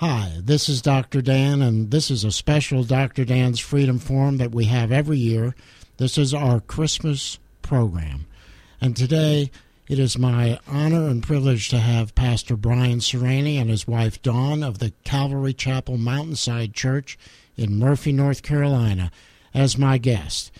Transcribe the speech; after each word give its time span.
Hi, 0.00 0.38
this 0.42 0.70
is 0.70 0.80
Dr. 0.80 1.20
Dan, 1.20 1.60
and 1.60 1.90
this 1.90 2.10
is 2.10 2.24
a 2.24 2.32
special 2.32 2.84
Dr. 2.84 3.26
Dan's 3.26 3.60
Freedom 3.60 3.98
Forum 3.98 4.38
that 4.38 4.50
we 4.50 4.64
have 4.64 4.90
every 4.90 5.18
year. 5.18 5.54
This 5.98 6.16
is 6.16 6.32
our 6.32 6.60
Christmas 6.60 7.38
program. 7.60 8.24
And 8.80 8.96
today 8.96 9.50
it 9.90 9.98
is 9.98 10.16
my 10.16 10.58
honor 10.66 11.06
and 11.06 11.22
privilege 11.22 11.68
to 11.68 11.80
have 11.80 12.14
Pastor 12.14 12.56
Brian 12.56 13.00
Serrani 13.00 13.60
and 13.60 13.68
his 13.68 13.86
wife 13.86 14.22
Dawn 14.22 14.62
of 14.62 14.78
the 14.78 14.94
Calvary 15.04 15.52
Chapel 15.52 15.98
Mountainside 15.98 16.72
Church 16.72 17.18
in 17.58 17.78
Murphy, 17.78 18.10
North 18.10 18.42
Carolina, 18.42 19.10
as 19.52 19.76
my 19.76 19.98
guest. 19.98 20.50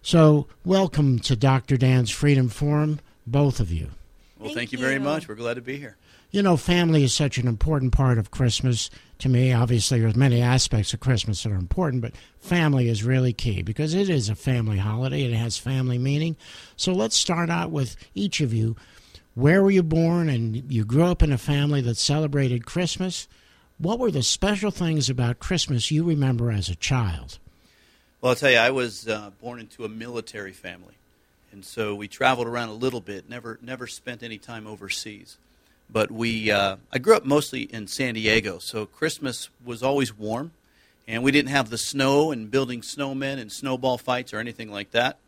So, 0.00 0.46
welcome 0.64 1.18
to 1.18 1.34
Dr. 1.34 1.76
Dan's 1.76 2.12
Freedom 2.12 2.48
Forum, 2.48 3.00
both 3.26 3.58
of 3.58 3.72
you. 3.72 3.90
Well, 4.38 4.50
thank, 4.50 4.58
thank 4.58 4.72
you 4.72 4.78
very 4.78 5.00
much. 5.00 5.26
We're 5.26 5.34
glad 5.34 5.54
to 5.54 5.60
be 5.60 5.76
here. 5.76 5.96
You 6.36 6.42
know, 6.42 6.58
family 6.58 7.02
is 7.02 7.14
such 7.14 7.38
an 7.38 7.48
important 7.48 7.92
part 7.92 8.18
of 8.18 8.30
Christmas 8.30 8.90
to 9.20 9.30
me. 9.30 9.54
Obviously, 9.54 10.00
there's 10.00 10.16
many 10.16 10.42
aspects 10.42 10.92
of 10.92 11.00
Christmas 11.00 11.42
that 11.42 11.50
are 11.50 11.54
important, 11.54 12.02
but 12.02 12.12
family 12.40 12.90
is 12.90 13.02
really 13.02 13.32
key 13.32 13.62
because 13.62 13.94
it 13.94 14.10
is 14.10 14.28
a 14.28 14.34
family 14.34 14.76
holiday. 14.76 15.22
It 15.22 15.32
has 15.32 15.56
family 15.56 15.96
meaning. 15.96 16.36
So 16.76 16.92
let's 16.92 17.16
start 17.16 17.48
out 17.48 17.70
with 17.70 17.96
each 18.14 18.42
of 18.42 18.52
you. 18.52 18.76
Where 19.32 19.62
were 19.62 19.70
you 19.70 19.82
born? 19.82 20.28
And 20.28 20.70
you 20.70 20.84
grew 20.84 21.04
up 21.04 21.22
in 21.22 21.32
a 21.32 21.38
family 21.38 21.80
that 21.80 21.96
celebrated 21.96 22.66
Christmas. 22.66 23.28
What 23.78 23.98
were 23.98 24.10
the 24.10 24.22
special 24.22 24.70
things 24.70 25.08
about 25.08 25.38
Christmas 25.38 25.90
you 25.90 26.04
remember 26.04 26.52
as 26.52 26.68
a 26.68 26.76
child? 26.76 27.38
Well, 28.20 28.28
I'll 28.28 28.36
tell 28.36 28.50
you, 28.50 28.58
I 28.58 28.72
was 28.72 29.08
uh, 29.08 29.30
born 29.40 29.58
into 29.58 29.86
a 29.86 29.88
military 29.88 30.52
family, 30.52 30.98
and 31.50 31.64
so 31.64 31.94
we 31.94 32.08
traveled 32.08 32.46
around 32.46 32.68
a 32.68 32.74
little 32.74 33.00
bit. 33.00 33.26
Never, 33.26 33.58
never 33.62 33.86
spent 33.86 34.22
any 34.22 34.36
time 34.36 34.66
overseas. 34.66 35.38
But 35.88 36.10
we, 36.10 36.50
uh, 36.50 36.76
I 36.92 36.98
grew 36.98 37.16
up 37.16 37.24
mostly 37.24 37.62
in 37.62 37.86
San 37.86 38.14
Diego, 38.14 38.58
so 38.58 38.86
Christmas 38.86 39.50
was 39.64 39.82
always 39.82 40.16
warm, 40.16 40.50
and 41.06 41.22
we 41.22 41.30
didn't 41.30 41.50
have 41.50 41.70
the 41.70 41.78
snow 41.78 42.32
and 42.32 42.50
building 42.50 42.80
snowmen 42.80 43.38
and 43.38 43.52
snowball 43.52 43.96
fights 43.96 44.34
or 44.34 44.38
anything 44.38 44.70
like 44.70 44.90
that. 44.90 45.18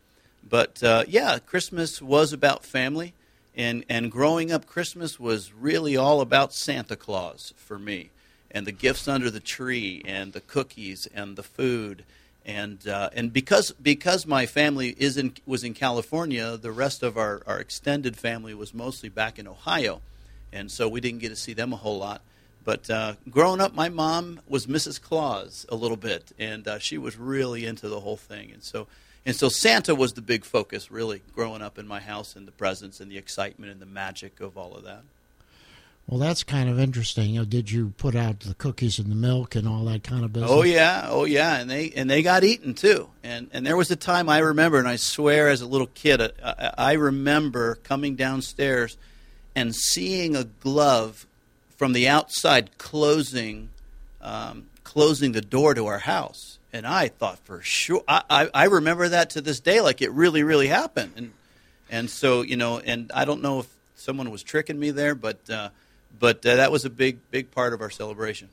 But 0.47 0.83
uh, 0.83 1.05
yeah, 1.07 1.39
Christmas 1.39 2.01
was 2.01 2.33
about 2.33 2.65
family, 2.65 3.13
and 3.55 3.85
and 3.89 4.11
growing 4.11 4.51
up, 4.51 4.65
Christmas 4.65 5.19
was 5.19 5.53
really 5.53 5.95
all 5.95 6.21
about 6.21 6.53
Santa 6.53 6.95
Claus 6.95 7.53
for 7.55 7.79
me, 7.79 8.09
and 8.51 8.67
the 8.67 8.71
gifts 8.71 9.07
under 9.07 9.31
the 9.31 9.39
tree, 9.39 10.01
and 10.05 10.33
the 10.33 10.41
cookies, 10.41 11.07
and 11.13 11.35
the 11.35 11.43
food. 11.43 12.03
And, 12.45 12.87
uh, 12.87 13.09
and 13.13 13.31
because 13.31 13.71
because 13.71 14.25
my 14.25 14.45
family 14.45 14.95
is 14.97 15.17
in, 15.17 15.33
was 15.45 15.63
in 15.63 15.73
California, 15.73 16.57
the 16.57 16.71
rest 16.71 17.03
of 17.03 17.17
our, 17.17 17.43
our 17.45 17.59
extended 17.59 18.17
family 18.17 18.53
was 18.53 18.73
mostly 18.73 19.09
back 19.09 19.37
in 19.37 19.47
Ohio 19.47 20.01
and 20.51 20.71
so 20.71 20.87
we 20.87 21.01
didn't 21.01 21.19
get 21.19 21.29
to 21.29 21.35
see 21.35 21.53
them 21.53 21.73
a 21.73 21.77
whole 21.77 21.97
lot. 21.97 22.21
But 22.63 22.89
uh, 22.89 23.15
growing 23.29 23.61
up, 23.61 23.73
my 23.73 23.89
mom 23.89 24.41
was 24.47 24.67
Mrs. 24.67 25.01
Claus 25.01 25.65
a 25.69 25.75
little 25.75 25.97
bit, 25.97 26.31
and 26.37 26.67
uh, 26.67 26.79
she 26.79 26.97
was 26.97 27.17
really 27.17 27.65
into 27.65 27.87
the 27.87 27.99
whole 27.99 28.17
thing. 28.17 28.51
And 28.51 28.61
so, 28.61 28.87
and 29.25 29.35
so 29.35 29.49
Santa 29.49 29.95
was 29.95 30.13
the 30.13 30.21
big 30.21 30.45
focus, 30.45 30.91
really, 30.91 31.21
growing 31.33 31.61
up 31.61 31.79
in 31.79 31.87
my 31.87 31.99
house, 31.99 32.35
and 32.35 32.47
the 32.47 32.51
presents, 32.51 32.99
and 32.99 33.09
the 33.09 33.17
excitement, 33.17 33.71
and 33.71 33.81
the 33.81 33.85
magic 33.85 34.39
of 34.39 34.57
all 34.57 34.75
of 34.75 34.83
that. 34.83 35.01
Well, 36.09 36.19
that's 36.19 36.43
kind 36.43 36.69
of 36.69 36.79
interesting. 36.79 37.29
You 37.29 37.41
know, 37.41 37.45
did 37.45 37.69
you 37.69 37.93
put 37.97 38.15
out 38.15 38.39
the 38.39 38.55
cookies 38.55 38.97
and 38.97 39.11
the 39.11 39.15
milk 39.15 39.55
and 39.55 39.67
all 39.67 39.85
that 39.85 40.03
kind 40.03 40.25
of 40.25 40.33
business? 40.33 40.49
Oh 40.51 40.63
yeah, 40.63 41.05
oh 41.07 41.25
yeah, 41.25 41.59
and 41.59 41.69
they 41.69 41.91
and 41.91 42.09
they 42.09 42.23
got 42.23 42.43
eaten 42.43 42.73
too. 42.73 43.09
And 43.23 43.47
and 43.53 43.63
there 43.63 43.77
was 43.77 43.91
a 43.91 43.95
time 43.95 44.27
I 44.27 44.39
remember, 44.39 44.79
and 44.79 44.87
I 44.87 44.95
swear, 44.95 45.49
as 45.49 45.61
a 45.61 45.67
little 45.67 45.85
kid, 45.85 46.19
I, 46.43 46.73
I 46.77 46.93
remember 46.93 47.75
coming 47.75 48.15
downstairs 48.15 48.97
and 49.55 49.75
seeing 49.75 50.35
a 50.35 50.43
glove 50.43 51.25
from 51.75 51.93
the 51.93 52.07
outside 52.07 52.77
closing 52.77 53.69
um, 54.21 54.67
closing 54.83 55.31
the 55.31 55.41
door 55.41 55.73
to 55.73 55.85
our 55.87 55.99
house. 55.99 56.57
And 56.73 56.85
I 56.85 57.07
thought 57.07 57.39
for 57.39 57.61
sure 57.61 58.03
I, 58.07 58.23
I, 58.29 58.49
I, 58.53 58.63
remember 58.65 59.07
that 59.07 59.31
to 59.31 59.41
this 59.41 59.59
day 59.59 59.79
like 59.79 60.01
it 60.01 60.11
really, 60.11 60.43
really 60.43 60.67
happened. 60.67 61.13
And 61.15 61.31
and 61.89 62.09
so, 62.09 62.41
you 62.41 62.57
know, 62.57 62.79
and 62.79 63.11
I 63.15 63.25
don't 63.25 63.41
know 63.41 63.59
if 63.59 63.67
someone 63.95 64.29
was 64.29 64.43
tricking 64.43 64.77
me 64.79 64.91
there, 64.91 65.15
but 65.15 65.49
uh, 65.49 65.69
but 66.19 66.45
uh, 66.45 66.57
that 66.57 66.71
was 66.71 66.85
a 66.85 66.89
big, 66.89 67.19
big 67.31 67.51
part 67.51 67.73
of 67.73 67.81
our 67.81 67.89
celebration. 67.89 68.49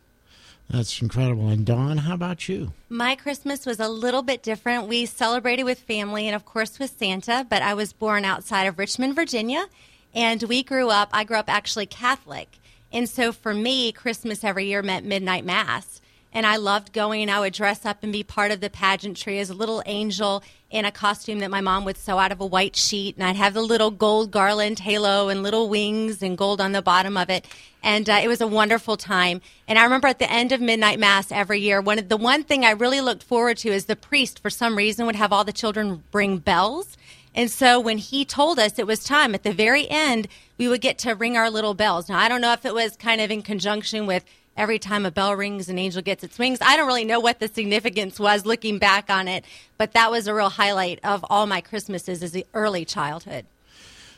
That's 0.68 1.00
incredible. 1.00 1.48
And 1.48 1.64
Dawn, 1.64 1.98
how 1.98 2.14
about 2.14 2.48
you? 2.48 2.72
My 2.88 3.14
Christmas 3.14 3.64
was 3.64 3.78
a 3.78 3.88
little 3.88 4.22
bit 4.22 4.42
different. 4.42 4.88
We 4.88 5.06
celebrated 5.06 5.62
with 5.62 5.78
family 5.78 6.26
and, 6.26 6.34
of 6.34 6.44
course, 6.44 6.78
with 6.78 6.96
Santa, 6.98 7.46
but 7.48 7.62
I 7.62 7.74
was 7.74 7.92
born 7.92 8.24
outside 8.24 8.64
of 8.64 8.78
Richmond, 8.78 9.14
Virginia. 9.14 9.66
And 10.16 10.42
we 10.44 10.62
grew 10.62 10.88
up, 10.88 11.10
I 11.12 11.24
grew 11.24 11.36
up 11.36 11.50
actually 11.50 11.84
Catholic. 11.84 12.58
And 12.90 13.06
so 13.06 13.32
for 13.32 13.52
me, 13.52 13.92
Christmas 13.92 14.42
every 14.42 14.64
year 14.64 14.82
meant 14.82 15.04
midnight 15.04 15.44
mass. 15.44 16.00
And 16.32 16.46
I 16.46 16.56
loved 16.56 16.94
going. 16.94 17.28
I 17.28 17.40
would 17.40 17.52
dress 17.52 17.84
up 17.84 18.02
and 18.02 18.12
be 18.12 18.22
part 18.22 18.50
of 18.50 18.60
the 18.60 18.70
pageantry 18.70 19.38
as 19.38 19.50
a 19.50 19.54
little 19.54 19.82
angel 19.84 20.42
in 20.70 20.86
a 20.86 20.90
costume 20.90 21.40
that 21.40 21.50
my 21.50 21.60
mom 21.60 21.84
would 21.84 21.98
sew 21.98 22.18
out 22.18 22.32
of 22.32 22.40
a 22.40 22.46
white 22.46 22.76
sheet. 22.76 23.16
And 23.16 23.24
I'd 23.24 23.36
have 23.36 23.52
the 23.52 23.60
little 23.60 23.90
gold 23.90 24.30
garland 24.30 24.78
halo 24.78 25.28
and 25.28 25.42
little 25.42 25.68
wings 25.68 26.22
and 26.22 26.36
gold 26.36 26.62
on 26.62 26.72
the 26.72 26.82
bottom 26.82 27.18
of 27.18 27.28
it. 27.28 27.46
And 27.82 28.08
uh, 28.08 28.20
it 28.22 28.28
was 28.28 28.40
a 28.40 28.46
wonderful 28.46 28.96
time. 28.96 29.42
And 29.68 29.78
I 29.78 29.84
remember 29.84 30.08
at 30.08 30.18
the 30.18 30.30
end 30.30 30.52
of 30.52 30.62
midnight 30.62 30.98
mass 30.98 31.30
every 31.30 31.60
year, 31.60 31.82
one 31.82 31.98
of 31.98 32.08
the 32.08 32.16
one 32.16 32.42
thing 32.42 32.64
I 32.64 32.70
really 32.70 33.02
looked 33.02 33.22
forward 33.22 33.58
to 33.58 33.68
is 33.68 33.84
the 33.84 33.96
priest, 33.96 34.40
for 34.40 34.48
some 34.48 34.76
reason, 34.76 35.04
would 35.04 35.16
have 35.16 35.32
all 35.32 35.44
the 35.44 35.52
children 35.52 36.04
bring 36.10 36.38
bells 36.38 36.96
and 37.36 37.50
so 37.50 37.78
when 37.78 37.98
he 37.98 38.24
told 38.24 38.58
us 38.58 38.78
it 38.78 38.86
was 38.86 39.04
time 39.04 39.34
at 39.34 39.42
the 39.42 39.52
very 39.52 39.88
end, 39.88 40.26
we 40.58 40.66
would 40.66 40.80
get 40.80 40.98
to 40.98 41.12
ring 41.12 41.36
our 41.36 41.50
little 41.50 41.74
bells. 41.74 42.08
Now, 42.08 42.18
I 42.18 42.28
don't 42.28 42.40
know 42.40 42.54
if 42.54 42.64
it 42.64 42.74
was 42.74 42.96
kind 42.96 43.20
of 43.20 43.30
in 43.30 43.42
conjunction 43.42 44.06
with 44.06 44.24
every 44.56 44.78
time 44.78 45.04
a 45.04 45.10
bell 45.10 45.36
rings, 45.36 45.68
an 45.68 45.78
angel 45.78 46.00
gets 46.00 46.24
its 46.24 46.38
wings. 46.38 46.58
I 46.62 46.76
don't 46.78 46.86
really 46.86 47.04
know 47.04 47.20
what 47.20 47.38
the 47.38 47.48
significance 47.48 48.18
was 48.18 48.46
looking 48.46 48.78
back 48.78 49.10
on 49.10 49.28
it, 49.28 49.44
but 49.76 49.92
that 49.92 50.10
was 50.10 50.26
a 50.26 50.34
real 50.34 50.48
highlight 50.48 50.98
of 51.04 51.24
all 51.28 51.46
my 51.46 51.60
Christmases 51.60 52.22
as 52.22 52.32
the 52.32 52.46
early 52.54 52.86
childhood. 52.86 53.44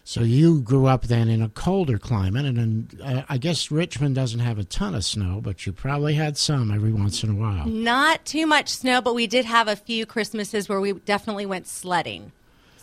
So 0.05 0.23
you 0.23 0.63
grew 0.63 0.87
up 0.87 1.03
then 1.03 1.29
in 1.29 1.43
a 1.43 1.51
colder 1.51 1.99
climate, 1.99 2.47
and 2.47 2.99
uh, 3.05 3.25
I 3.29 3.37
guess 3.37 3.71
Richmond 3.71 4.15
doesn't 4.15 4.41
have 4.41 4.59
a 4.59 4.65
ton 4.65 4.95
of 4.95 5.05
snow, 5.05 5.41
but 5.43 5.67
you 5.67 5.73
probably 5.73 6.15
had 6.15 6.39
some 6.39 6.71
every 6.71 6.95
once 6.95 7.23
in 7.23 7.31
a 7.31 7.35
while. 7.35 7.67
Not 7.67 8.25
too 8.25 8.47
much 8.47 8.71
snow, 8.71 9.03
but 9.03 9.15
we 9.15 9.27
did 9.27 9.45
have 9.45 9.69
a 9.69 9.77
few 9.77 10.07
Christmases 10.07 10.67
where 10.67 10.81
we 10.81 10.95
definitely 10.95 11.45
went 11.45 11.67
sledding. 11.67 12.33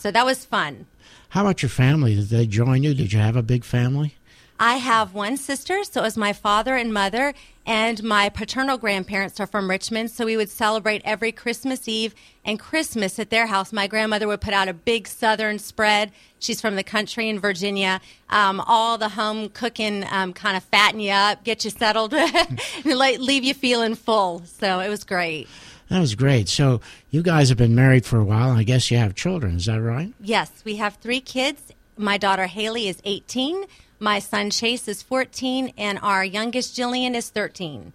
So 0.06 0.12
that 0.12 0.24
was 0.24 0.46
fun. 0.46 0.86
How 1.30 1.42
about 1.42 1.64
your 1.64 1.70
family? 1.72 2.14
Did 2.14 2.30
they 2.30 2.46
join 2.46 2.84
you? 2.84 2.94
Did 2.94 3.12
you 3.12 3.18
have 3.18 3.36
a 3.36 3.42
big 3.42 3.64
family? 3.64 4.14
I 4.60 4.76
have 4.76 5.16
one 5.16 5.36
sister, 5.36 5.84
so 5.84 6.02
it 6.02 6.04
was 6.04 6.16
my 6.16 6.32
father 6.32 6.76
and 6.76 6.94
mother, 6.94 7.34
and 7.66 8.04
my 8.04 8.30
paternal 8.30 8.78
grandparents 8.78 9.40
are 9.40 9.48
from 9.48 9.68
Richmond, 9.68 10.12
so 10.12 10.28
we 10.28 10.38
would 10.38 10.52
celebrate 10.52 11.02
every 11.06 11.32
Christmas 11.32 11.88
Eve 11.88 12.14
and 12.46 12.60
Christmas 12.60 13.18
at 13.18 13.32
their 13.32 13.48
house. 13.48 13.74
My 13.74 13.88
grandmother 13.88 14.28
would 14.28 14.42
put 14.42 14.54
out 14.54 14.68
a 14.68 14.76
big 14.76 15.08
southern 15.08 15.58
spread. 15.58 16.12
She's 16.38 16.62
from 16.62 16.76
the 16.76 16.84
country 16.84 17.28
in 17.28 17.40
Virginia. 17.40 18.00
Um, 18.30 18.62
all 18.68 19.00
the 19.00 19.10
home 19.10 19.50
cooking 19.50 20.06
um, 20.12 20.34
kind 20.34 20.56
of 20.56 20.64
fatten 20.66 21.00
you 21.00 21.14
up, 21.14 21.44
get 21.44 21.66
you 21.66 21.72
settled, 21.72 22.14
and 22.14 22.60
leave 22.86 23.44
you 23.44 23.56
feeling 23.56 23.96
full. 23.96 24.44
So 24.46 24.82
it 24.82 24.90
was 24.90 25.04
great. 25.04 25.48
That 25.90 26.00
was 26.00 26.16
great. 26.16 26.50
So 26.50 26.82
you 27.12 27.22
guys 27.22 27.50
have 27.50 27.58
been 27.58 27.76
married 27.76 28.06
for 28.06 28.20
a 28.20 28.24
while, 28.24 28.50
and 28.50 28.60
I 28.60 28.64
guess 28.64 28.90
you 28.90 28.98
have 28.98 29.16
children. 29.16 29.58
Is 29.58 29.66
that 29.66 29.82
right? 29.82 30.14
Yes, 30.20 30.52
we 30.66 30.78
have 30.78 30.96
three 30.96 31.22
kids. 31.22 31.62
My 31.98 32.18
daughter 32.18 32.48
Haley 32.48 32.88
is 32.88 33.02
18, 33.06 33.66
my 34.00 34.20
son 34.20 34.50
Chase 34.50 34.88
is 34.88 35.02
14, 35.02 35.74
and 35.78 35.98
our 36.02 36.26
youngest 36.26 36.76
Jillian 36.76 37.16
is 37.16 37.30
13. 37.30 37.94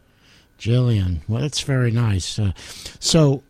Jillian, 0.59 1.21
well, 1.29 1.43
that's 1.43 1.61
very 1.61 1.91
nice. 1.91 2.39
Uh, 2.39 2.53
so 2.99 3.43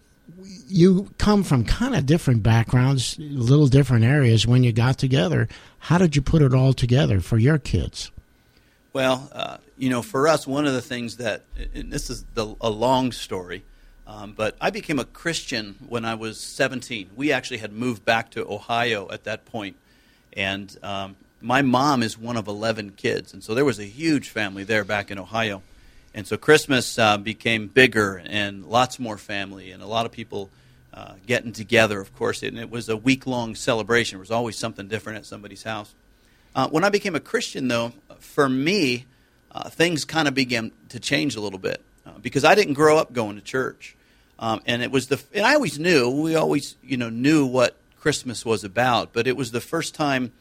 you 0.68 1.10
come 1.18 1.42
from 1.42 1.64
kind 1.64 1.94
of 1.94 2.06
different 2.06 2.42
backgrounds, 2.42 3.16
little 3.18 3.66
different 3.66 4.04
areas. 4.04 4.46
When 4.46 4.64
you 4.64 4.72
got 4.72 4.98
together, 4.98 5.48
how 5.78 5.98
did 5.98 6.16
you 6.16 6.22
put 6.22 6.42
it 6.42 6.54
all 6.54 6.72
together 6.72 7.20
for 7.20 7.38
your 7.38 7.58
kids? 7.58 8.10
Well, 8.92 9.30
uh, 9.32 9.58
you 9.78 9.88
know, 9.88 10.02
for 10.02 10.26
us, 10.26 10.46
one 10.46 10.66
of 10.66 10.72
the 10.72 10.82
things 10.82 11.16
that, 11.16 11.42
and 11.74 11.92
this 11.92 12.10
is 12.10 12.24
the, 12.34 12.54
a 12.60 12.70
long 12.70 13.12
story, 13.12 13.64
um, 14.10 14.32
but 14.32 14.56
I 14.60 14.70
became 14.70 14.98
a 14.98 15.04
Christian 15.04 15.76
when 15.88 16.04
I 16.04 16.14
was 16.14 16.40
17. 16.40 17.10
We 17.14 17.30
actually 17.30 17.58
had 17.58 17.72
moved 17.72 18.04
back 18.04 18.32
to 18.32 18.44
Ohio 18.44 19.08
at 19.10 19.24
that 19.24 19.46
point. 19.46 19.76
and 20.32 20.76
um, 20.82 21.16
my 21.40 21.62
mom 21.62 22.02
is 22.02 22.18
one 22.18 22.36
of 22.36 22.48
11 22.48 22.90
kids, 22.96 23.32
and 23.32 23.42
so 23.42 23.54
there 23.54 23.64
was 23.64 23.78
a 23.78 23.84
huge 23.84 24.28
family 24.28 24.64
there 24.64 24.84
back 24.84 25.10
in 25.10 25.18
Ohio. 25.18 25.62
And 26.12 26.26
so 26.26 26.36
Christmas 26.36 26.98
uh, 26.98 27.16
became 27.18 27.68
bigger 27.68 28.22
and 28.26 28.66
lots 28.66 28.98
more 28.98 29.16
family, 29.16 29.70
and 29.70 29.82
a 29.82 29.86
lot 29.86 30.06
of 30.06 30.12
people 30.12 30.50
uh, 30.92 31.14
getting 31.26 31.52
together, 31.52 32.00
of 32.00 32.14
course. 32.14 32.42
And 32.42 32.58
it 32.58 32.68
was 32.68 32.88
a 32.88 32.96
week 32.96 33.26
long 33.26 33.54
celebration. 33.54 34.16
There 34.16 34.20
was 34.20 34.30
always 34.30 34.58
something 34.58 34.88
different 34.88 35.18
at 35.18 35.26
somebody's 35.26 35.62
house. 35.62 35.94
Uh, 36.54 36.68
when 36.68 36.84
I 36.84 36.90
became 36.90 37.14
a 37.14 37.20
Christian, 37.20 37.68
though, 37.68 37.92
for 38.18 38.48
me, 38.48 39.06
uh, 39.52 39.70
things 39.70 40.04
kind 40.04 40.26
of 40.26 40.34
began 40.34 40.72
to 40.90 40.98
change 40.98 41.36
a 41.36 41.40
little 41.40 41.60
bit 41.60 41.80
uh, 42.04 42.18
because 42.20 42.44
I 42.44 42.54
didn't 42.54 42.74
grow 42.74 42.98
up 42.98 43.12
going 43.12 43.36
to 43.36 43.42
church. 43.42 43.96
Um, 44.40 44.62
and 44.64 44.82
it 44.82 44.90
was 44.90 45.08
the 45.08 45.22
and 45.34 45.44
I 45.44 45.54
always 45.54 45.78
knew 45.78 46.08
we 46.08 46.34
always 46.34 46.76
you 46.82 46.96
know 46.96 47.10
knew 47.10 47.44
what 47.44 47.76
Christmas 48.00 48.44
was 48.44 48.64
about, 48.64 49.12
but 49.12 49.26
it 49.26 49.36
was 49.36 49.52
the 49.52 49.60
first 49.60 49.94
time 49.94 50.32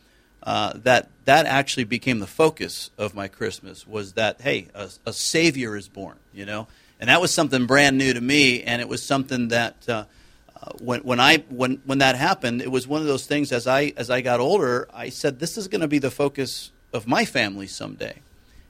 uh, 0.41 0.71
that 0.77 1.09
that 1.25 1.45
actually 1.45 1.83
became 1.83 2.19
the 2.19 2.27
focus 2.27 2.91
of 2.97 3.13
my 3.13 3.27
Christmas 3.27 3.85
was 3.85 4.13
that 4.13 4.39
hey, 4.39 4.69
a, 4.73 4.89
a, 5.05 5.11
Savior 5.11 5.75
is 5.75 5.89
born, 5.89 6.15
you 6.33 6.45
know, 6.45 6.67
and 7.01 7.09
that 7.09 7.19
was 7.19 7.33
something 7.33 7.65
brand 7.65 7.97
new 7.97 8.13
to 8.13 8.21
me, 8.21 8.63
and 8.63 8.81
it 8.81 8.87
was 8.87 9.03
something 9.03 9.49
that 9.49 9.75
uh, 9.89 10.05
uh, 10.61 10.71
when 10.79 11.01
when 11.01 11.19
I 11.19 11.43
when 11.49 11.81
when 11.85 11.97
that 11.97 12.15
happened, 12.15 12.61
it 12.61 12.71
was 12.71 12.87
one 12.87 13.01
of 13.01 13.07
those 13.07 13.27
things. 13.27 13.51
As 13.51 13.67
I 13.67 13.91
as 13.97 14.09
I 14.09 14.21
got 14.21 14.39
older, 14.39 14.87
I 14.93 15.09
said 15.09 15.39
this 15.39 15.57
is 15.57 15.67
going 15.67 15.81
to 15.81 15.89
be 15.89 15.99
the 15.99 16.09
focus 16.09 16.71
of 16.93 17.05
my 17.05 17.25
family 17.25 17.67
someday, 17.67 18.19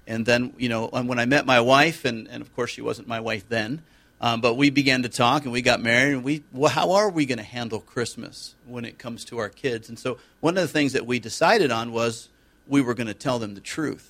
and 0.07 0.25
then 0.25 0.53
you 0.57 0.69
know, 0.69 0.89
and 0.91 1.07
when 1.07 1.19
I 1.19 1.25
met 1.25 1.45
my 1.45 1.61
wife, 1.61 2.03
and 2.03 2.27
and 2.29 2.41
of 2.41 2.55
course 2.55 2.71
she 2.71 2.81
wasn't 2.81 3.07
my 3.07 3.19
wife 3.19 3.47
then. 3.47 3.83
Um, 4.21 4.41
but 4.41 4.55
we 4.55 4.69
began 4.69 5.03
to 5.03 5.09
talk 5.09 5.43
and 5.43 5.53
we 5.53 5.61
got 5.61 5.81
married 5.81 6.13
and 6.13 6.23
we 6.23 6.43
well, 6.51 6.69
how 6.69 6.91
are 6.93 7.09
we 7.09 7.25
going 7.25 7.37
to 7.37 7.43
handle 7.43 7.79
christmas 7.79 8.55
when 8.65 8.83
it 8.83 8.97
comes 8.97 9.25
to 9.25 9.37
our 9.37 9.49
kids? 9.49 9.87
And 9.89 9.97
so 9.97 10.17
one 10.41 10.57
of 10.57 10.61
the 10.61 10.67
things 10.67 10.93
that 10.93 11.05
we 11.05 11.19
decided 11.19 11.71
on 11.71 11.91
was 11.91 12.27
we 12.67 12.81
were 12.81 12.93
going 12.93 13.07
to 13.07 13.13
tell 13.13 13.39
them 13.39 13.55
the 13.55 13.61
truth. 13.61 14.09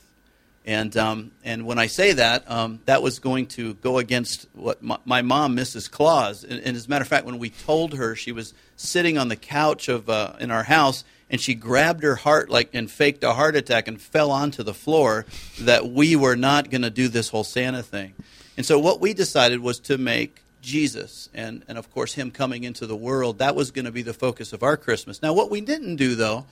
And 0.66 0.96
um, 0.98 1.32
and 1.44 1.66
when 1.66 1.80
i 1.80 1.88
say 1.88 2.12
that 2.14 2.50
um, 2.52 2.80
that 2.86 3.02
was 3.02 3.20
going 3.20 3.48
to 3.48 3.76
go 3.76 3.98
against 3.98 4.48
what 4.54 4.84
my, 4.84 4.98
my 5.06 5.22
mom 5.22 5.56
mrs 5.56 5.90
claus 5.90 6.44
and, 6.44 6.60
and, 6.60 6.76
as 6.76 6.86
a 6.86 6.90
matter 6.90 7.02
of 7.04 7.08
fact 7.08 7.26
when 7.26 7.40
we 7.40 7.50
told 7.50 7.94
her 7.94 8.16
she 8.16 8.32
was 8.32 8.54
sitting 8.76 9.18
on 9.18 9.30
the 9.30 9.36
couch 9.36 9.88
of 9.88 10.10
uh, 10.10 10.34
in 10.40 10.52
our 10.52 10.64
house 10.64 11.06
and 11.30 11.40
she 11.40 11.56
grabbed 11.56 12.04
her 12.04 12.16
heart 12.16 12.50
like 12.50 12.70
and 12.74 12.92
faked 12.92 13.24
a 13.24 13.34
heart 13.34 13.56
attack 13.56 13.88
and 13.88 14.02
fell 14.02 14.32
onto 14.32 14.62
the 14.62 14.74
floor 14.74 15.26
that 15.60 15.90
we 15.90 16.16
were 16.16 16.36
not 16.36 16.70
going 16.70 16.82
to 16.82 16.90
do 16.90 17.08
this 17.08 17.30
whole 17.30 17.46
santa 17.46 17.82
thing 17.82 18.14
and 18.60 18.66
so 18.66 18.78
what 18.78 19.00
we 19.00 19.14
decided 19.14 19.62
was 19.62 19.80
to 19.80 19.98
make 19.98 20.42
Jesus 20.62 21.30
and, 21.34 21.64
and 21.70 21.78
of 21.78 21.90
course 21.94 22.16
him 22.16 22.30
coming 22.30 22.66
into 22.66 22.86
the 22.86 22.94
world, 22.94 23.38
that 23.38 23.56
was 23.56 23.72
going 23.72 23.86
to 23.86 23.92
be 23.92 24.02
the 24.02 24.14
focus 24.14 24.52
of 24.52 24.64
our 24.64 24.76
Christmas. 24.76 25.22
Now 25.22 25.32
what 25.32 25.50
we 25.50 25.62
didn't 25.62 25.96
do 25.96 26.14
though 26.14 26.44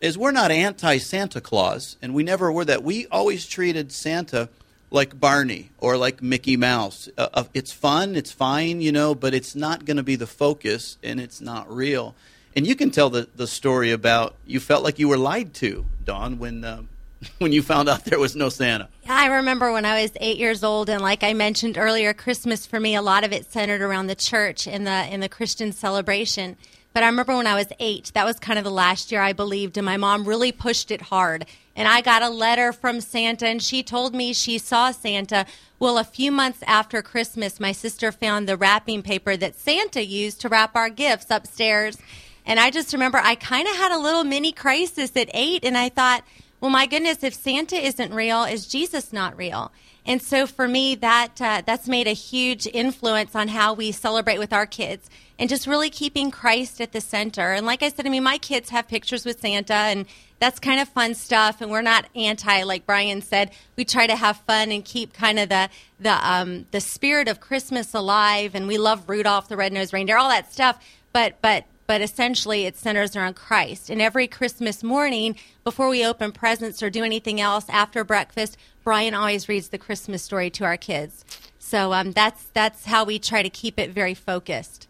is 0.00 0.16
we're 0.16 0.30
not 0.30 0.50
anti 0.50 0.96
Santa 0.96 1.38
Claus, 1.38 1.98
and 2.00 2.14
we 2.14 2.22
never 2.22 2.50
were 2.50 2.64
that. 2.64 2.82
We 2.82 3.06
always 3.08 3.46
treated 3.46 3.92
Santa 3.92 4.48
like 4.90 5.20
Barney 5.20 5.68
or 5.76 5.98
like 5.98 6.22
Mickey 6.22 6.56
Mouse. 6.56 7.10
Uh, 7.18 7.28
uh 7.34 7.44
it's 7.52 7.72
fun, 7.72 8.16
it's 8.16 8.32
fine, 8.32 8.80
you 8.80 8.90
know, 8.90 9.14
but 9.14 9.34
it's 9.34 9.54
not 9.54 9.84
going 9.84 9.98
to 9.98 10.02
be 10.02 10.16
the 10.16 10.26
focus 10.26 10.96
and 11.02 11.20
it's 11.20 11.42
not 11.42 11.70
real. 11.70 12.14
And 12.56 12.66
you 12.66 12.74
can 12.74 12.90
tell 12.90 13.10
the, 13.10 13.28
the 13.36 13.46
story 13.46 13.92
about 13.92 14.34
you 14.46 14.60
felt 14.60 14.82
like 14.82 14.98
you 14.98 15.10
were 15.10 15.18
lied 15.18 15.52
to, 15.56 15.84
Dawn, 16.06 16.38
when 16.38 16.64
uh, 16.64 16.84
when 17.38 17.52
you 17.52 17.62
found 17.62 17.88
out 17.88 18.04
there 18.04 18.18
was 18.18 18.34
no 18.34 18.48
Santa? 18.48 18.88
I 19.08 19.26
remember 19.26 19.72
when 19.72 19.84
I 19.84 20.02
was 20.02 20.12
eight 20.20 20.38
years 20.38 20.64
old, 20.64 20.88
and 20.88 21.02
like 21.02 21.22
I 21.22 21.34
mentioned 21.34 21.76
earlier, 21.76 22.14
Christmas 22.14 22.66
for 22.66 22.80
me, 22.80 22.94
a 22.94 23.02
lot 23.02 23.24
of 23.24 23.32
it 23.32 23.50
centered 23.50 23.82
around 23.82 24.06
the 24.06 24.14
church 24.14 24.66
in 24.66 24.84
the 24.84 25.12
in 25.12 25.20
the 25.20 25.28
Christian 25.28 25.72
celebration. 25.72 26.56
But 26.92 27.04
I 27.04 27.06
remember 27.06 27.36
when 27.36 27.46
I 27.46 27.54
was 27.54 27.68
eight, 27.78 28.10
that 28.14 28.24
was 28.24 28.40
kind 28.40 28.58
of 28.58 28.64
the 28.64 28.70
last 28.70 29.12
year 29.12 29.20
I 29.20 29.32
believed, 29.32 29.76
and 29.76 29.84
my 29.84 29.96
mom 29.96 30.26
really 30.26 30.50
pushed 30.50 30.90
it 30.90 31.02
hard. 31.02 31.46
And 31.76 31.86
I 31.86 32.00
got 32.00 32.22
a 32.22 32.28
letter 32.28 32.72
from 32.72 33.00
Santa, 33.00 33.46
and 33.46 33.62
she 33.62 33.82
told 33.82 34.12
me 34.12 34.32
she 34.32 34.58
saw 34.58 34.90
Santa. 34.90 35.46
Well, 35.78 35.98
a 35.98 36.04
few 36.04 36.32
months 36.32 36.64
after 36.66 37.00
Christmas, 37.00 37.60
my 37.60 37.70
sister 37.70 38.10
found 38.10 38.48
the 38.48 38.56
wrapping 38.56 39.02
paper 39.02 39.36
that 39.36 39.56
Santa 39.56 40.04
used 40.04 40.40
to 40.40 40.48
wrap 40.48 40.74
our 40.74 40.90
gifts 40.90 41.30
upstairs. 41.30 41.96
And 42.44 42.58
I 42.58 42.70
just 42.70 42.92
remember 42.92 43.18
I 43.18 43.36
kind 43.36 43.68
of 43.68 43.76
had 43.76 43.92
a 43.92 43.98
little 43.98 44.24
mini 44.24 44.50
crisis 44.50 45.12
at 45.16 45.30
eight, 45.32 45.64
and 45.64 45.78
I 45.78 45.90
thought, 45.90 46.24
well, 46.60 46.70
my 46.70 46.86
goodness, 46.86 47.22
if 47.22 47.34
Santa 47.34 47.76
isn't 47.76 48.12
real, 48.12 48.44
is 48.44 48.66
Jesus 48.66 49.12
not 49.12 49.36
real? 49.36 49.72
And 50.06 50.22
so 50.22 50.46
for 50.46 50.66
me, 50.66 50.94
that 50.96 51.40
uh, 51.40 51.62
that's 51.64 51.86
made 51.86 52.06
a 52.06 52.12
huge 52.12 52.66
influence 52.66 53.34
on 53.34 53.48
how 53.48 53.74
we 53.74 53.92
celebrate 53.92 54.38
with 54.38 54.52
our 54.52 54.66
kids, 54.66 55.08
and 55.38 55.48
just 55.48 55.66
really 55.66 55.90
keeping 55.90 56.30
Christ 56.30 56.80
at 56.80 56.92
the 56.92 57.00
center. 57.00 57.52
And 57.52 57.66
like 57.66 57.82
I 57.82 57.90
said, 57.90 58.06
I 58.06 58.10
mean, 58.10 58.22
my 58.22 58.38
kids 58.38 58.70
have 58.70 58.88
pictures 58.88 59.24
with 59.24 59.40
Santa, 59.40 59.74
and 59.74 60.06
that's 60.38 60.58
kind 60.58 60.80
of 60.80 60.88
fun 60.88 61.14
stuff. 61.14 61.60
And 61.60 61.70
we're 61.70 61.82
not 61.82 62.06
anti, 62.14 62.62
like 62.62 62.86
Brian 62.86 63.20
said. 63.22 63.52
We 63.76 63.84
try 63.84 64.06
to 64.06 64.16
have 64.16 64.38
fun 64.38 64.72
and 64.72 64.84
keep 64.84 65.12
kind 65.12 65.38
of 65.38 65.48
the 65.48 65.68
the 65.98 66.30
um, 66.30 66.66
the 66.70 66.80
spirit 66.80 67.28
of 67.28 67.40
Christmas 67.40 67.94
alive. 67.94 68.54
And 68.54 68.66
we 68.66 68.78
love 68.78 69.08
Rudolph 69.08 69.48
the 69.48 69.56
Red-Nosed 69.56 69.92
Reindeer, 69.92 70.18
all 70.18 70.30
that 70.30 70.52
stuff. 70.52 70.82
But 71.12 71.36
but 71.42 71.64
but 71.90 72.02
essentially 72.02 72.66
it 72.66 72.76
centers 72.76 73.16
around 73.16 73.34
Christ. 73.34 73.90
And 73.90 74.00
every 74.00 74.28
Christmas 74.28 74.84
morning, 74.84 75.34
before 75.64 75.88
we 75.88 76.06
open 76.06 76.30
presents 76.30 76.84
or 76.84 76.88
do 76.88 77.02
anything 77.02 77.40
else 77.40 77.64
after 77.68 78.04
breakfast, 78.04 78.56
Brian 78.84 79.12
always 79.12 79.48
reads 79.48 79.70
the 79.70 79.76
Christmas 79.76 80.22
story 80.22 80.50
to 80.50 80.64
our 80.64 80.76
kids. 80.76 81.24
So 81.58 81.92
um, 81.92 82.12
that's 82.12 82.44
that's 82.52 82.84
how 82.84 83.02
we 83.02 83.18
try 83.18 83.42
to 83.42 83.50
keep 83.50 83.76
it 83.76 83.90
very 83.90 84.14
focused. 84.14 84.86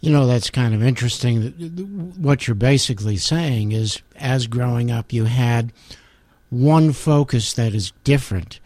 You 0.00 0.12
know, 0.12 0.28
that's 0.28 0.48
kind 0.48 0.76
of 0.76 0.82
interesting. 0.84 2.12
What 2.16 2.46
you're 2.46 2.54
basically 2.54 3.16
saying 3.16 3.72
is, 3.72 4.00
as 4.14 4.46
growing 4.46 4.92
up, 4.92 5.12
you 5.12 5.24
had 5.24 5.72
one 6.50 6.92
focus 6.92 7.52
that 7.54 7.74
is 7.74 7.92
different. 8.04 8.60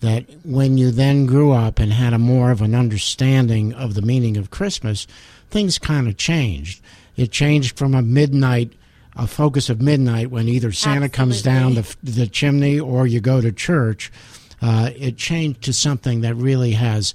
That 0.00 0.26
when 0.44 0.76
you 0.76 0.90
then 0.90 1.24
grew 1.24 1.52
up 1.52 1.80
and 1.80 1.90
had 1.90 2.12
a 2.12 2.18
more 2.18 2.50
of 2.50 2.60
an 2.60 2.74
understanding 2.74 3.72
of 3.72 3.94
the 3.94 4.02
meaning 4.02 4.36
of 4.36 4.50
Christmas, 4.50 5.08
things 5.50 5.78
kind 5.78 6.08
of 6.08 6.16
changed. 6.16 6.82
It 7.16 7.30
changed 7.32 7.76
from 7.76 7.94
a 7.94 8.02
midnight, 8.02 8.72
a 9.16 9.26
focus 9.26 9.68
of 9.68 9.80
midnight 9.80 10.30
when 10.30 10.48
either 10.48 10.72
Santa 10.72 11.06
Absolutely. 11.06 11.16
comes 11.16 11.42
down 11.42 11.74
the, 11.74 11.96
the 12.02 12.26
chimney 12.26 12.78
or 12.78 13.06
you 13.06 13.20
go 13.20 13.40
to 13.40 13.50
church. 13.50 14.12
Uh, 14.60 14.90
it 14.96 15.16
changed 15.16 15.62
to 15.62 15.72
something 15.72 16.20
that 16.20 16.34
really 16.34 16.72
has 16.72 17.14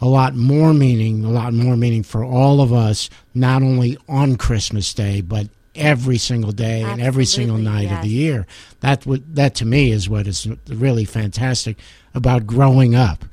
a 0.00 0.06
lot 0.06 0.34
more 0.34 0.74
meaning, 0.74 1.24
a 1.24 1.30
lot 1.30 1.52
more 1.52 1.76
meaning 1.76 2.02
for 2.02 2.24
all 2.24 2.60
of 2.60 2.72
us, 2.72 3.08
not 3.34 3.62
only 3.62 3.96
on 4.08 4.36
Christmas 4.36 4.92
Day, 4.92 5.20
but 5.20 5.48
every 5.74 6.18
single 6.18 6.52
day 6.52 6.82
Absolutely, 6.82 6.92
and 6.92 7.02
every 7.02 7.24
single 7.24 7.58
night 7.58 7.82
yes. 7.82 7.96
of 7.96 8.02
the 8.02 8.08
year. 8.08 8.46
That 8.80 9.06
what 9.06 9.34
that 9.34 9.54
to 9.56 9.64
me 9.64 9.90
is 9.90 10.08
what 10.08 10.26
is 10.26 10.46
really 10.68 11.04
fantastic 11.04 11.78
about 12.14 12.46
growing 12.46 12.94
up. 12.94 13.24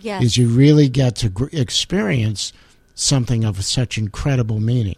Yes. 0.00 0.22
Is 0.22 0.36
you 0.36 0.48
really 0.48 0.88
get 0.88 1.16
to 1.16 1.28
gr- 1.28 1.46
experience 1.52 2.52
something 2.98 3.44
of 3.44 3.64
such 3.64 3.96
incredible 3.96 4.60
meaning. 4.60 4.96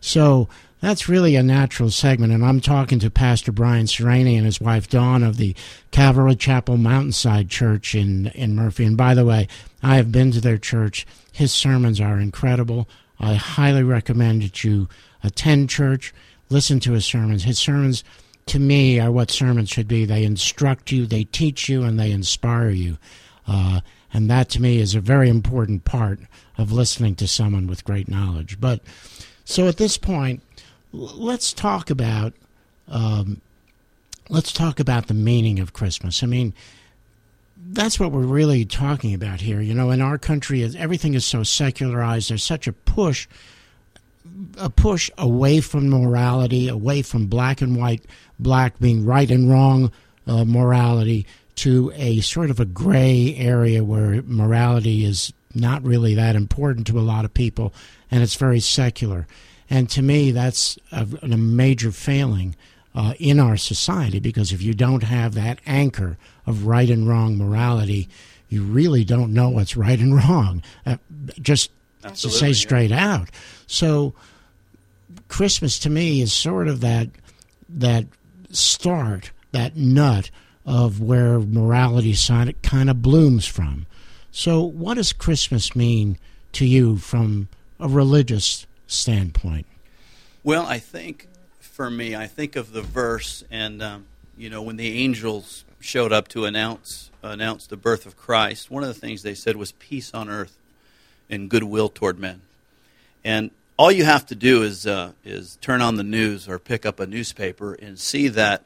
So 0.00 0.48
that's 0.80 1.08
really 1.08 1.34
a 1.34 1.42
natural 1.42 1.90
segment. 1.90 2.32
And 2.32 2.44
I'm 2.44 2.60
talking 2.60 2.98
to 2.98 3.10
Pastor 3.10 3.50
Brian 3.50 3.86
Sereni 3.86 4.36
and 4.36 4.44
his 4.44 4.60
wife 4.60 4.88
Dawn 4.88 5.22
of 5.22 5.38
the 5.38 5.56
Calvary 5.90 6.36
Chapel 6.36 6.76
Mountainside 6.76 7.48
Church 7.48 7.94
in, 7.94 8.26
in 8.28 8.54
Murphy. 8.54 8.84
And 8.84 8.96
by 8.96 9.14
the 9.14 9.24
way, 9.24 9.48
I 9.82 9.96
have 9.96 10.12
been 10.12 10.30
to 10.32 10.40
their 10.42 10.58
church. 10.58 11.06
His 11.32 11.52
sermons 11.52 12.00
are 12.00 12.20
incredible. 12.20 12.86
I 13.18 13.34
highly 13.34 13.82
recommend 13.82 14.42
that 14.42 14.62
you 14.62 14.88
attend 15.22 15.70
church, 15.70 16.12
listen 16.50 16.80
to 16.80 16.92
his 16.92 17.06
sermons. 17.06 17.44
His 17.44 17.58
sermons, 17.58 18.04
to 18.46 18.58
me, 18.58 19.00
are 19.00 19.10
what 19.10 19.30
sermons 19.30 19.70
should 19.70 19.88
be. 19.88 20.04
They 20.04 20.24
instruct 20.24 20.92
you, 20.92 21.06
they 21.06 21.24
teach 21.24 21.70
you, 21.70 21.84
and 21.84 21.98
they 21.98 22.10
inspire 22.10 22.68
you. 22.68 22.98
Uh, 23.48 23.80
and 24.12 24.28
that 24.28 24.50
to 24.50 24.60
me 24.60 24.78
is 24.78 24.94
a 24.94 25.00
very 25.00 25.30
important 25.30 25.86
part 25.86 26.20
of 26.56 26.72
listening 26.72 27.14
to 27.16 27.28
someone 27.28 27.66
with 27.66 27.84
great 27.84 28.08
knowledge. 28.08 28.60
But 28.60 28.80
so 29.44 29.68
at 29.68 29.76
this 29.76 29.96
point, 29.96 30.42
let's 30.92 31.52
talk 31.52 31.90
about 31.90 32.32
um, 32.88 33.40
let's 34.28 34.52
talk 34.52 34.80
about 34.80 35.06
the 35.06 35.14
meaning 35.14 35.58
of 35.58 35.72
Christmas. 35.72 36.22
I 36.22 36.26
mean, 36.26 36.54
that's 37.56 37.98
what 37.98 38.12
we're 38.12 38.20
really 38.20 38.64
talking 38.64 39.14
about 39.14 39.40
here. 39.40 39.60
You 39.60 39.74
know, 39.74 39.90
in 39.90 40.00
our 40.00 40.18
country, 40.18 40.62
everything 40.76 41.14
is 41.14 41.24
so 41.24 41.42
secularized. 41.42 42.30
There's 42.30 42.44
such 42.44 42.66
a 42.66 42.72
push, 42.72 43.26
a 44.58 44.70
push 44.70 45.10
away 45.16 45.60
from 45.60 45.88
morality, 45.88 46.68
away 46.68 47.02
from 47.02 47.26
black 47.26 47.60
and 47.60 47.76
white, 47.76 48.04
black 48.38 48.78
being 48.78 49.04
right 49.04 49.30
and 49.30 49.50
wrong 49.50 49.90
uh, 50.26 50.44
morality, 50.44 51.26
to 51.56 51.92
a 51.94 52.20
sort 52.20 52.50
of 52.50 52.60
a 52.60 52.64
gray 52.64 53.34
area 53.38 53.84
where 53.84 54.22
morality 54.22 55.04
is 55.04 55.32
not 55.54 55.82
really 55.84 56.14
that 56.14 56.36
important 56.36 56.86
to 56.88 56.98
a 56.98 57.02
lot 57.02 57.24
of 57.24 57.34
people, 57.34 57.72
and 58.10 58.22
it's 58.22 58.34
very 58.36 58.60
secular. 58.60 59.26
And 59.70 59.88
to 59.90 60.02
me, 60.02 60.30
that's 60.30 60.78
a, 60.92 61.06
a 61.22 61.36
major 61.36 61.90
failing 61.90 62.54
uh, 62.94 63.14
in 63.18 63.40
our 63.40 63.56
society 63.56 64.20
because 64.20 64.52
if 64.52 64.62
you 64.62 64.74
don't 64.74 65.02
have 65.02 65.34
that 65.34 65.58
anchor 65.66 66.16
of 66.46 66.66
right 66.66 66.88
and 66.88 67.08
wrong 67.08 67.36
morality, 67.36 68.08
you 68.48 68.62
really 68.62 69.04
don't 69.04 69.32
know 69.32 69.48
what's 69.48 69.76
right 69.76 69.98
and 69.98 70.14
wrong. 70.16 70.62
Uh, 70.86 70.96
just 71.40 71.70
Absolutely, 72.04 72.38
to 72.38 72.44
say 72.46 72.52
straight 72.52 72.90
yeah. 72.90 73.14
out. 73.14 73.30
So, 73.66 74.14
Christmas 75.28 75.78
to 75.80 75.90
me 75.90 76.20
is 76.20 76.32
sort 76.32 76.68
of 76.68 76.80
that 76.82 77.08
that 77.68 78.06
start, 78.50 79.32
that 79.52 79.76
nut 79.76 80.30
of 80.66 81.00
where 81.00 81.40
morality 81.40 82.14
kind 82.62 82.90
of 82.90 83.02
blooms 83.02 83.46
from. 83.46 83.86
So, 84.36 84.62
what 84.62 84.94
does 84.94 85.12
Christmas 85.12 85.76
mean 85.76 86.18
to 86.54 86.66
you 86.66 86.98
from 86.98 87.46
a 87.78 87.88
religious 87.88 88.66
standpoint? 88.88 89.64
Well, 90.42 90.66
I 90.66 90.80
think 90.80 91.28
for 91.60 91.88
me, 91.88 92.16
I 92.16 92.26
think 92.26 92.56
of 92.56 92.72
the 92.72 92.82
verse, 92.82 93.44
and 93.48 93.80
um, 93.80 94.06
you 94.36 94.50
know, 94.50 94.60
when 94.60 94.74
the 94.74 94.98
angels 95.04 95.64
showed 95.78 96.12
up 96.12 96.26
to 96.28 96.46
announce 96.46 97.12
announce 97.22 97.68
the 97.68 97.76
birth 97.76 98.06
of 98.06 98.16
Christ, 98.16 98.72
one 98.72 98.82
of 98.82 98.88
the 98.88 99.00
things 99.00 99.22
they 99.22 99.36
said 99.36 99.54
was 99.54 99.70
peace 99.70 100.12
on 100.12 100.28
earth 100.28 100.58
and 101.30 101.48
goodwill 101.48 101.88
toward 101.88 102.18
men. 102.18 102.42
And 103.24 103.52
all 103.78 103.92
you 103.92 104.04
have 104.04 104.26
to 104.26 104.34
do 104.34 104.64
is 104.64 104.84
uh, 104.84 105.12
is 105.24 105.58
turn 105.60 105.80
on 105.80 105.94
the 105.94 106.02
news 106.02 106.48
or 106.48 106.58
pick 106.58 106.84
up 106.84 106.98
a 106.98 107.06
newspaper 107.06 107.74
and 107.74 108.00
see 108.00 108.26
that 108.26 108.64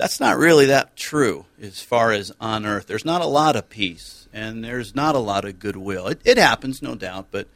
that's 0.00 0.18
not 0.18 0.38
really 0.38 0.64
that 0.64 0.96
true 0.96 1.44
as 1.60 1.82
far 1.82 2.10
as 2.10 2.32
on 2.40 2.64
earth. 2.64 2.86
There's 2.86 3.04
not 3.04 3.20
a 3.20 3.26
lot 3.26 3.54
of 3.54 3.68
peace 3.68 4.26
and 4.32 4.64
there's 4.64 4.94
not 4.94 5.14
a 5.14 5.18
lot 5.18 5.44
of 5.44 5.58
goodwill. 5.58 6.06
It, 6.06 6.22
it 6.24 6.38
happens, 6.38 6.80
no 6.80 6.94
doubt, 6.94 7.26
but 7.30 7.48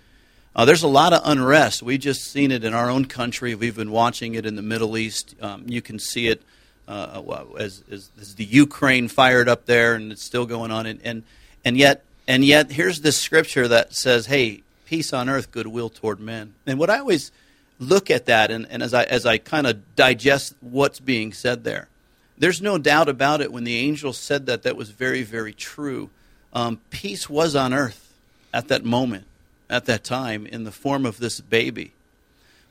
uh, 0.54 0.66
there's 0.66 0.82
a 0.82 0.88
lot 0.88 1.14
of 1.14 1.22
unrest. 1.24 1.82
We've 1.82 1.98
just 1.98 2.22
seen 2.22 2.50
it 2.50 2.62
in 2.62 2.74
our 2.74 2.90
own 2.90 3.06
country. 3.06 3.54
We've 3.54 3.74
been 3.74 3.90
watching 3.90 4.34
it 4.34 4.44
in 4.44 4.56
the 4.56 4.62
Middle 4.62 4.98
East. 4.98 5.34
Um, 5.40 5.64
you 5.66 5.80
can 5.80 5.98
see 5.98 6.28
it 6.28 6.42
uh, 6.86 7.22
as, 7.58 7.82
as, 7.90 8.10
as, 8.20 8.34
the 8.34 8.44
Ukraine 8.44 9.08
fired 9.08 9.48
up 9.48 9.64
there, 9.64 9.94
and 9.94 10.12
it's 10.12 10.22
still 10.22 10.44
going 10.44 10.70
on. 10.70 10.84
And, 10.84 11.00
and, 11.02 11.22
and, 11.64 11.78
yet, 11.78 12.04
and 12.28 12.44
yet, 12.44 12.72
here's 12.72 13.00
this 13.00 13.16
scripture 13.18 13.66
that 13.68 13.94
says, 13.94 14.26
hey, 14.26 14.62
peace 14.84 15.14
on 15.14 15.30
earth, 15.30 15.50
goodwill 15.50 15.88
toward 15.88 16.20
men. 16.20 16.52
And 16.66 16.78
what 16.78 16.90
I 16.90 16.98
always 16.98 17.32
look 17.78 18.10
at 18.10 18.26
that, 18.26 18.50
and, 18.50 18.66
and 18.68 18.82
as 18.82 18.92
I, 18.92 19.04
as 19.04 19.24
I 19.24 19.38
kind 19.38 19.66
of 19.66 19.96
digest 19.96 20.56
what's 20.60 21.00
being 21.00 21.32
said 21.32 21.64
there, 21.64 21.88
there's 22.38 22.60
no 22.60 22.78
doubt 22.78 23.08
about 23.08 23.40
it. 23.40 23.52
When 23.52 23.64
the 23.64 23.76
angel 23.76 24.12
said 24.12 24.46
that, 24.46 24.62
that 24.62 24.76
was 24.76 24.90
very, 24.90 25.22
very 25.22 25.52
true. 25.52 26.10
Um, 26.52 26.80
peace 26.90 27.28
was 27.28 27.54
on 27.54 27.72
earth 27.72 28.12
at 28.52 28.68
that 28.68 28.84
moment 28.84 29.26
at 29.70 29.86
that 29.86 30.04
time 30.04 30.46
in 30.46 30.64
the 30.64 30.72
form 30.72 31.06
of 31.06 31.18
this 31.18 31.40
baby. 31.40 31.92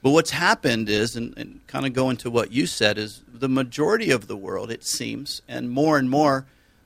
But 0.01 0.11
what's 0.11 0.31
happened 0.31 0.89
is, 0.89 1.15
and, 1.15 1.37
and 1.37 1.61
kind 1.67 1.85
of 1.85 1.93
go 1.93 2.09
into 2.09 2.29
what 2.29 2.51
you 2.51 2.65
said, 2.65 2.97
is 2.97 3.21
the 3.33 3.49
majority 3.49 4.11
of 4.11 4.27
the 4.27 4.37
world, 4.37 4.69
it 4.69 4.83
seems, 4.83 5.41
and 5.47 5.69
more 5.69 5.97
and 5.97 6.09
more, 6.09 6.45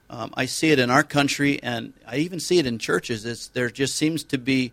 um, 0.09 0.33
I 0.35 0.45
see 0.45 0.71
it 0.71 0.79
in 0.79 0.89
our 0.89 1.03
country, 1.03 1.61
and 1.61 1.93
I 2.07 2.17
even 2.17 2.39
see 2.39 2.59
it 2.59 2.65
in 2.65 2.77
churches. 2.77 3.25
Is 3.25 3.49
there 3.49 3.69
just 3.69 3.95
seems 3.95 4.23
to 4.25 4.37
be 4.37 4.71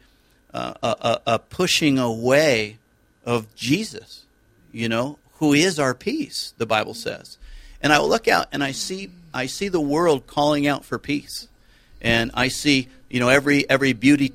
uh, 0.53 0.75
a, 0.83 1.21
a 1.27 1.39
pushing 1.39 1.99
away 1.99 2.79
of 3.25 3.53
Jesus, 3.57 4.25
you 4.73 4.89
know, 4.89 5.19
who 5.39 5.53
is 5.53 5.79
our 5.79 5.95
peace. 5.95 6.55
The 6.57 6.67
Bible 6.67 6.95
says, 6.95 7.39
and 7.85 7.93
I 7.93 7.99
look 7.99 8.27
out 8.27 8.49
and 8.51 8.65
I 8.65 8.73
see 8.73 9.11
I 9.35 9.47
see 9.47 9.69
the 9.69 9.81
world 9.81 10.27
calling 10.27 10.67
out 10.67 10.85
for 10.87 10.99
peace, 10.99 11.49
and 12.01 12.31
I 12.33 12.49
see 12.49 12.89
you 13.11 13.21
know 13.21 13.29
every 13.29 13.69
every 13.69 13.93
beauty 13.93 14.33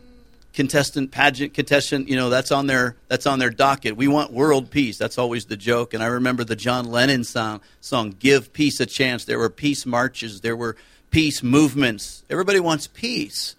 contestant 0.54 1.12
pageant 1.12 1.54
contestant 1.54 2.10
you 2.10 2.16
know 2.16 2.30
that's 2.30 2.52
on 2.52 2.68
their 2.68 2.96
that's 3.08 3.26
on 3.26 3.40
their 3.40 3.50
docket. 3.50 3.98
We 3.98 4.08
want 4.08 4.32
world 4.32 4.70
peace. 4.70 5.00
That's 5.00 5.18
always 5.18 5.46
the 5.46 5.58
joke. 5.58 5.96
And 5.96 6.04
i 6.04 6.06
remember 6.06 6.44
the 6.44 6.56
john 6.56 6.86
lennon 6.86 7.24
song 7.24 7.60
song 7.82 8.16
give 8.20 8.54
peace 8.54 8.80
a 8.80 8.86
chance. 8.86 9.26
There 9.26 9.40
were 9.40 9.50
peace 9.50 9.84
marches. 9.86 10.42
There 10.42 10.56
were 10.56 10.76
peace 11.10 11.42
movements. 11.42 12.24
Everybody 12.30 12.60
wants 12.60 12.86
peace. 12.86 13.56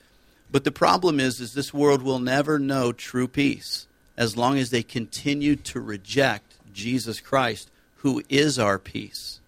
But 0.52 0.62
the 0.62 0.72
problem 0.72 1.18
is 1.18 1.40
is 1.40 1.54
this 1.54 1.74
world 1.74 2.02
will 2.02 2.20
never 2.20 2.60
know 2.60 2.92
true 2.92 3.26
peace 3.26 3.88
as 4.16 4.36
long 4.36 4.56
as 4.56 4.70
they 4.70 4.84
continue 4.84 5.56
to 5.56 5.80
reject 5.80 6.54
jesus 6.72 7.20
christ 7.20 7.68
who 7.96 8.22
is 8.28 8.56
our 8.58 8.78
peace 8.78 9.39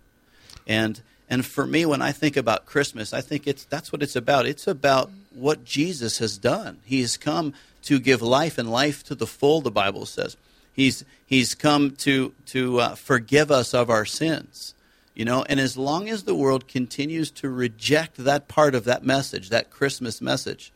and 0.67 1.01
and 1.29 1.47
for 1.47 1.67
me, 1.67 1.87
when 1.87 2.03
I 2.03 2.13
think 2.13 2.37
about 2.37 2.67
Christmas, 2.67 3.15
I 3.15 3.23
think 3.23 3.47
it's 3.47 3.65
that's 3.65 3.91
what 3.91 4.03
it's 4.03 4.17
about. 4.17 4.47
It's 4.47 4.67
about 4.67 5.11
what 5.35 5.65
Jesus 5.65 6.19
has 6.19 6.37
done. 6.37 6.79
He 6.85 7.01
has 7.01 7.17
come 7.17 7.55
to 7.85 7.99
give 7.99 8.21
life 8.21 8.59
and 8.59 8.71
life 8.71 9.03
to 9.05 9.15
the 9.15 9.27
full. 9.27 9.61
The 9.61 9.71
Bible 9.71 10.05
says 10.05 10.37
he's 10.73 11.05
he's 11.25 11.55
come 11.55 11.93
to 11.97 12.35
to 12.47 12.81
uh, 12.81 12.95
forgive 12.97 13.51
us 13.51 13.73
of 13.73 13.89
our 13.89 14.05
sins. 14.05 14.75
You 15.15 15.25
know, 15.27 15.45
and 15.49 15.61
as 15.61 15.77
long 15.77 16.09
as 16.09 16.25
the 16.25 16.35
world 16.35 16.69
continues 16.69 17.31
to 17.33 17.51
reject 17.51 18.17
that 18.17 18.49
part 18.49 18.75
of 18.75 18.85
that 18.85 19.05
message, 19.05 19.51
that 19.51 19.71
Christmas 19.71 20.23
message, 20.23 20.73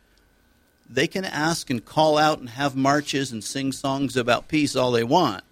they 0.89 1.07
can 1.07 1.25
ask 1.25 1.71
and 1.71 1.85
call 1.85 2.19
out 2.19 2.39
and 2.39 2.51
have 2.51 2.77
marches 2.77 3.33
and 3.33 3.43
sing 3.43 3.73
songs 3.73 4.17
about 4.17 4.49
peace 4.49 4.77
all 4.77 4.91
they 4.91 5.05
want. 5.05 5.43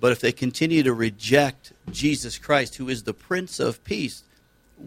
But 0.00 0.12
if 0.12 0.20
they 0.20 0.32
continue 0.32 0.82
to 0.82 0.92
reject 0.92 1.72
Jesus 1.90 2.38
Christ, 2.38 2.76
who 2.76 2.88
is 2.88 3.02
the 3.02 3.14
Prince 3.14 3.58
of 3.58 3.82
Peace, 3.84 4.22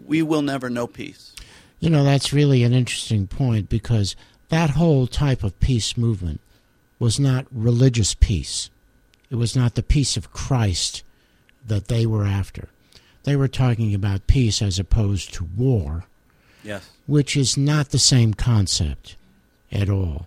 we 0.06 0.22
will 0.22 0.42
never 0.42 0.70
know 0.70 0.86
peace. 0.86 1.34
You 1.80 1.90
know, 1.90 2.04
that's 2.04 2.32
really 2.32 2.62
an 2.62 2.72
interesting 2.72 3.26
point 3.26 3.68
because 3.68 4.16
that 4.48 4.70
whole 4.70 5.06
type 5.06 5.42
of 5.42 5.58
peace 5.60 5.96
movement 5.96 6.40
was 6.98 7.18
not 7.18 7.46
religious 7.50 8.14
peace. 8.14 8.70
It 9.30 9.36
was 9.36 9.56
not 9.56 9.74
the 9.74 9.82
peace 9.82 10.16
of 10.16 10.32
Christ 10.32 11.02
that 11.66 11.88
they 11.88 12.06
were 12.06 12.24
after. 12.24 12.68
They 13.24 13.36
were 13.36 13.48
talking 13.48 13.94
about 13.94 14.26
peace 14.26 14.62
as 14.62 14.78
opposed 14.78 15.32
to 15.34 15.48
war. 15.56 16.04
Yes. 16.62 16.88
Which 17.06 17.36
is 17.36 17.56
not 17.56 17.90
the 17.90 17.98
same 17.98 18.34
concept 18.34 19.16
at 19.70 19.88
all. 19.88 20.26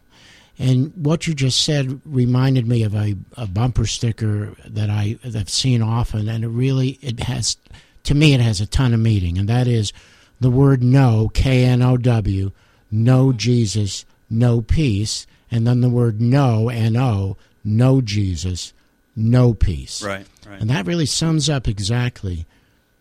And 0.57 0.93
what 0.95 1.27
you 1.27 1.33
just 1.33 1.62
said 1.62 2.01
reminded 2.05 2.67
me 2.67 2.83
of 2.83 2.95
a, 2.95 3.15
a 3.35 3.45
bumper 3.45 3.85
sticker 3.85 4.55
that 4.65 4.89
I 4.89 5.17
have 5.24 5.50
seen 5.50 5.81
often, 5.81 6.29
and 6.29 6.43
it 6.43 6.50
really 6.50 6.97
it 7.01 7.21
has, 7.21 7.57
to 8.03 8.15
me, 8.15 8.33
it 8.33 8.39
has 8.39 8.62
a 8.62 8.65
ton 8.65 8.93
of 8.93 9.00
meaning, 9.01 9.38
and 9.38 9.50
that 9.50 9.67
is 9.67 9.91
the 10.39 10.50
word 10.50 10.81
"no" 10.81 11.29
K 11.33 11.65
N 11.65 11.81
O 11.81 11.97
W, 11.97 12.51
no 12.89 13.33
Jesus, 13.33 14.05
no 14.29 14.62
peace, 14.62 15.27
and 15.51 15.67
then 15.67 15.81
the 15.81 15.89
word 15.89 16.21
"no" 16.21 16.69
N 16.69 16.95
O, 16.95 17.35
no 17.63 18.00
Jesus, 18.00 18.71
no 19.13 19.53
peace. 19.53 20.01
Right, 20.01 20.25
right. 20.47 20.62
And 20.62 20.69
that 20.69 20.88
really 20.88 21.05
sums 21.05 21.50
up 21.50 21.67
exactly 21.67 22.45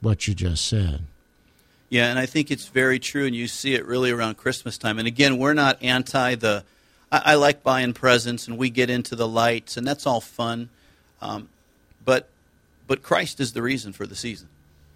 what 0.01 0.27
you 0.27 0.35
just 0.35 0.67
said. 0.67 1.05
Yeah, 1.89 2.11
and 2.11 2.19
I 2.19 2.27
think 2.27 2.51
it's 2.51 2.67
very 2.67 2.99
true, 2.99 3.27
and 3.27 3.37
you 3.37 3.47
see 3.47 3.75
it 3.75 3.87
really 3.87 4.11
around 4.11 4.39
Christmas 4.39 4.77
time. 4.77 4.99
And 4.99 5.07
again, 5.07 5.39
we're 5.39 5.55
not 5.55 5.81
anti 5.81 6.35
the 6.35 6.65
I, 7.15 7.33
I, 7.33 7.35
like 7.35 7.63
buying 7.63 7.93
presents, 7.93 8.49
and 8.49 8.59
we 8.59 8.71
get 8.71 8.91
into 8.91 9.15
the 9.15 9.29
lights, 9.29 9.77
and 9.77 9.87
that's 9.87 10.07
all 10.07 10.21
fun. 10.21 10.69
Um, 11.21 11.49
but 12.05 12.29
but 12.87 13.03
Christ 13.03 13.41
is 13.41 13.53
the 13.53 13.63
reason 13.63 13.93
for 13.93 14.07
the 14.07 14.17
season, 14.17 14.49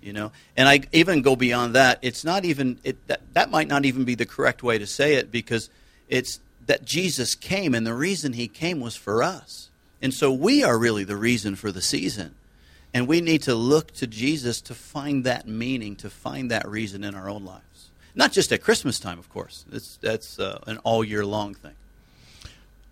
you 0.03 0.13
know. 0.13 0.33
And 0.57 0.69
I 0.69 0.81
even 0.93 1.23
go 1.23 1.37
beyond 1.37 1.75
that. 1.75 1.99
It's 2.03 2.25
not 2.25 2.45
even 2.45 2.79
it, 2.83 3.07
that 3.07 3.21
that 3.35 3.51
might 3.51 3.69
not 3.69 3.85
even 3.85 4.05
be 4.05 4.15
the 4.15 4.27
correct 4.27 4.63
way 4.63 4.79
to 4.79 4.87
say 4.87 5.15
it 5.15 5.31
because 5.31 5.71
it's 6.09 6.41
that 6.67 6.85
Jesus 6.85 7.35
came, 7.35 7.75
and 7.75 7.87
the 7.87 7.95
reason 7.95 8.33
He 8.33 8.49
came 8.49 8.81
was 8.81 8.97
for 8.97 9.23
us, 9.23 9.71
and 10.03 10.13
so 10.13 10.33
we 10.33 10.65
are 10.65 10.77
really 10.77 11.05
the 11.05 11.17
reason 11.17 11.55
for 11.55 11.71
the 11.71 11.83
season. 11.83 12.35
And 12.95 13.07
we 13.07 13.21
need 13.21 13.43
to 13.43 13.55
look 13.55 13.93
to 13.97 14.07
Jesus 14.07 14.63
to 14.63 14.75
find 14.75 15.23
that 15.25 15.47
meaning, 15.47 15.95
to 15.97 16.09
find 16.09 16.51
that 16.51 16.67
reason 16.67 17.05
in 17.05 17.15
our 17.15 17.29
own 17.29 17.45
lives. 17.45 17.91
Not 18.15 18.33
just 18.33 18.51
at 18.51 18.63
Christmas 18.63 18.99
time, 18.99 19.19
of 19.19 19.29
course. 19.29 19.67
It's, 19.71 19.99
that's 19.99 20.39
uh, 20.39 20.61
an 20.67 20.79
all 20.79 21.05
year 21.05 21.25
long 21.25 21.55
thing. 21.55 21.75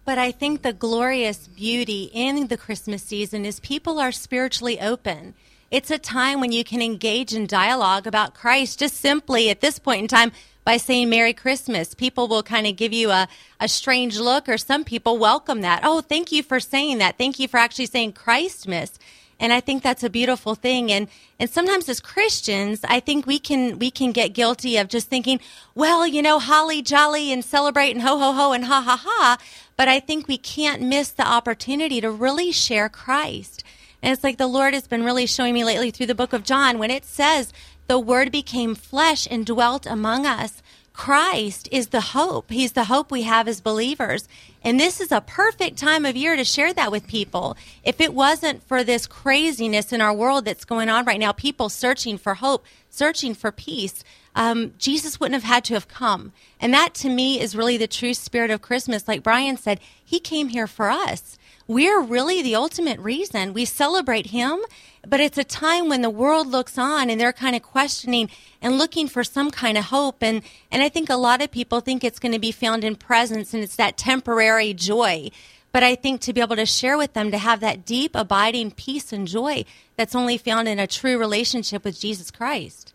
But 0.06 0.18
I 0.18 0.30
think 0.30 0.62
the 0.62 0.72
glorious 0.72 1.48
beauty 1.48 2.10
in 2.14 2.46
the 2.46 2.56
Christmas 2.56 3.02
season 3.02 3.44
is 3.44 3.58
people 3.58 3.98
are 3.98 4.12
spiritually 4.12 4.80
open. 4.80 5.34
It's 5.68 5.90
a 5.90 5.98
time 5.98 6.38
when 6.38 6.52
you 6.52 6.62
can 6.62 6.80
engage 6.80 7.34
in 7.34 7.48
dialogue 7.48 8.06
about 8.06 8.32
Christ 8.32 8.78
just 8.78 8.98
simply 8.98 9.50
at 9.50 9.60
this 9.60 9.80
point 9.80 10.02
in 10.02 10.06
time 10.06 10.30
by 10.64 10.76
saying 10.76 11.10
Merry 11.10 11.32
Christmas. 11.32 11.92
People 11.92 12.28
will 12.28 12.44
kind 12.44 12.68
of 12.68 12.76
give 12.76 12.92
you 12.92 13.10
a, 13.10 13.26
a 13.58 13.66
strange 13.66 14.16
look, 14.16 14.48
or 14.48 14.58
some 14.58 14.84
people 14.84 15.18
welcome 15.18 15.62
that. 15.62 15.80
Oh, 15.82 16.00
thank 16.00 16.30
you 16.30 16.44
for 16.44 16.60
saying 16.60 16.98
that. 16.98 17.18
Thank 17.18 17.40
you 17.40 17.48
for 17.48 17.56
actually 17.56 17.86
saying 17.86 18.12
Christmas. 18.12 19.00
And 19.38 19.52
I 19.52 19.60
think 19.60 19.82
that's 19.82 20.02
a 20.02 20.08
beautiful 20.08 20.54
thing. 20.54 20.90
And, 20.90 21.08
and 21.38 21.50
sometimes 21.50 21.88
as 21.88 22.00
Christians, 22.00 22.80
I 22.84 23.00
think 23.00 23.26
we 23.26 23.38
can, 23.38 23.78
we 23.78 23.90
can 23.90 24.12
get 24.12 24.32
guilty 24.32 24.78
of 24.78 24.88
just 24.88 25.08
thinking, 25.08 25.40
well, 25.74 26.06
you 26.06 26.22
know, 26.22 26.38
holly 26.38 26.80
jolly 26.80 27.32
and 27.32 27.44
celebrate 27.44 27.90
and 27.90 28.00
ho 28.02 28.18
ho 28.18 28.32
ho 28.32 28.52
and 28.52 28.64
ha 28.64 28.80
ha 28.80 28.96
ha. 28.96 29.36
But 29.76 29.88
I 29.88 30.00
think 30.00 30.26
we 30.26 30.38
can't 30.38 30.82
miss 30.82 31.10
the 31.10 31.26
opportunity 31.26 32.00
to 32.00 32.10
really 32.10 32.52
share 32.52 32.88
Christ. 32.88 33.62
And 34.02 34.12
it's 34.12 34.24
like 34.24 34.38
the 34.38 34.46
Lord 34.46 34.74
has 34.74 34.86
been 34.86 35.04
really 35.04 35.26
showing 35.26 35.54
me 35.54 35.64
lately 35.64 35.90
through 35.90 36.06
the 36.06 36.14
book 36.14 36.32
of 36.32 36.44
John 36.44 36.78
when 36.78 36.90
it 36.90 37.04
says 37.04 37.52
the 37.86 37.98
word 37.98 38.32
became 38.32 38.74
flesh 38.74 39.28
and 39.30 39.44
dwelt 39.44 39.86
among 39.86 40.26
us. 40.26 40.62
Christ 40.92 41.68
is 41.70 41.88
the 41.88 42.00
hope. 42.00 42.50
He's 42.50 42.72
the 42.72 42.84
hope 42.84 43.10
we 43.10 43.22
have 43.22 43.48
as 43.48 43.60
believers. 43.60 44.28
And 44.64 44.80
this 44.80 44.98
is 44.98 45.12
a 45.12 45.20
perfect 45.20 45.76
time 45.76 46.06
of 46.06 46.16
year 46.16 46.36
to 46.36 46.44
share 46.44 46.72
that 46.72 46.90
with 46.90 47.06
people. 47.06 47.54
If 47.84 48.00
it 48.00 48.14
wasn't 48.14 48.66
for 48.66 48.82
this 48.82 49.06
craziness 49.06 49.92
in 49.92 50.00
our 50.00 50.14
world 50.14 50.46
that's 50.46 50.64
going 50.64 50.88
on 50.88 51.04
right 51.04 51.20
now, 51.20 51.32
people 51.32 51.68
searching 51.68 52.16
for 52.16 52.34
hope, 52.34 52.64
searching 52.88 53.34
for 53.34 53.52
peace, 53.52 54.02
um, 54.36 54.74
Jesus 54.78 55.18
wouldn't 55.18 55.42
have 55.42 55.50
had 55.50 55.64
to 55.64 55.74
have 55.74 55.88
come. 55.88 56.32
And 56.60 56.72
that 56.72 56.94
to 56.96 57.08
me 57.08 57.40
is 57.40 57.56
really 57.56 57.78
the 57.78 57.88
true 57.88 58.14
spirit 58.14 58.50
of 58.50 58.62
Christmas. 58.62 59.08
Like 59.08 59.22
Brian 59.22 59.56
said, 59.56 59.80
he 60.04 60.20
came 60.20 60.48
here 60.48 60.66
for 60.66 60.90
us. 60.90 61.38
We're 61.66 62.00
really 62.00 62.42
the 62.42 62.54
ultimate 62.54 63.00
reason. 63.00 63.54
We 63.54 63.64
celebrate 63.64 64.26
him, 64.26 64.60
but 65.08 65.20
it's 65.20 65.38
a 65.38 65.42
time 65.42 65.88
when 65.88 66.02
the 66.02 66.10
world 66.10 66.46
looks 66.46 66.78
on 66.78 67.10
and 67.10 67.20
they're 67.20 67.32
kind 67.32 67.56
of 67.56 67.62
questioning 67.62 68.30
and 68.62 68.78
looking 68.78 69.08
for 69.08 69.24
some 69.24 69.50
kind 69.50 69.76
of 69.78 69.86
hope. 69.86 70.22
And, 70.22 70.42
and 70.70 70.82
I 70.82 70.90
think 70.90 71.10
a 71.10 71.16
lot 71.16 71.42
of 71.42 71.50
people 71.50 71.80
think 71.80 72.04
it's 72.04 72.20
going 72.20 72.32
to 72.32 72.38
be 72.38 72.52
found 72.52 72.84
in 72.84 72.94
presents 72.94 73.52
and 73.54 73.64
it's 73.64 73.76
that 73.76 73.96
temporary 73.96 74.74
joy. 74.74 75.30
But 75.72 75.82
I 75.82 75.94
think 75.94 76.20
to 76.22 76.32
be 76.32 76.40
able 76.40 76.56
to 76.56 76.66
share 76.66 76.96
with 76.96 77.14
them, 77.14 77.30
to 77.30 77.38
have 77.38 77.60
that 77.60 77.84
deep, 77.84 78.14
abiding 78.14 78.72
peace 78.72 79.12
and 79.12 79.26
joy 79.26 79.64
that's 79.96 80.14
only 80.14 80.38
found 80.38 80.68
in 80.68 80.78
a 80.78 80.86
true 80.86 81.18
relationship 81.18 81.84
with 81.84 81.98
Jesus 81.98 82.30
Christ. 82.30 82.92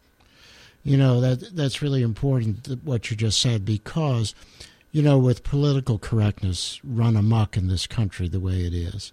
You 0.83 0.97
know 0.97 1.21
that 1.21 1.55
that's 1.55 1.81
really 1.81 2.01
important 2.01 2.79
what 2.83 3.11
you 3.11 3.17
just 3.17 3.39
said 3.39 3.65
because 3.65 4.33
you 4.91 5.01
know, 5.01 5.17
with 5.17 5.43
political 5.43 5.97
correctness 5.97 6.79
run 6.83 7.15
amok 7.15 7.55
in 7.55 7.67
this 7.67 7.87
country 7.87 8.27
the 8.27 8.39
way 8.39 8.65
it 8.65 8.73
is, 8.73 9.11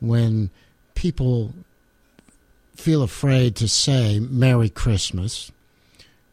when 0.00 0.50
people 0.94 1.52
feel 2.74 3.02
afraid 3.02 3.54
to 3.56 3.68
say 3.68 4.18
Merry 4.18 4.70
Christmas, 4.70 5.52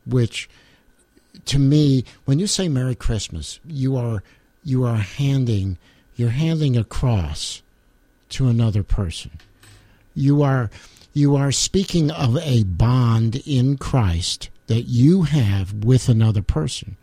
which 0.05 0.50
to 1.46 1.60
me, 1.60 2.05
when 2.25 2.39
you 2.39 2.48
say 2.48 2.69
Merry 2.69 2.96
Christmas, 2.96 3.60
you 3.65 3.98
are 3.98 4.24
you 4.63 4.86
are 4.86 4.98
handing 4.98 5.77
you're 6.15 6.29
handing 6.29 6.77
a 6.77 6.84
cross 6.84 7.62
to 8.29 8.48
another 8.48 8.84
person. 8.84 9.31
You 10.15 10.41
are 10.43 10.72
you 11.13 11.36
are 11.36 11.51
speaking 11.51 12.10
of 12.10 12.38
a 12.38 12.63
bond 12.63 13.41
in 13.46 13.77
Christ 13.77 14.50
that 14.67 14.83
you 14.83 15.24
have 15.24 15.74
with 15.74 16.07
another 16.09 16.41
person. 16.41 16.97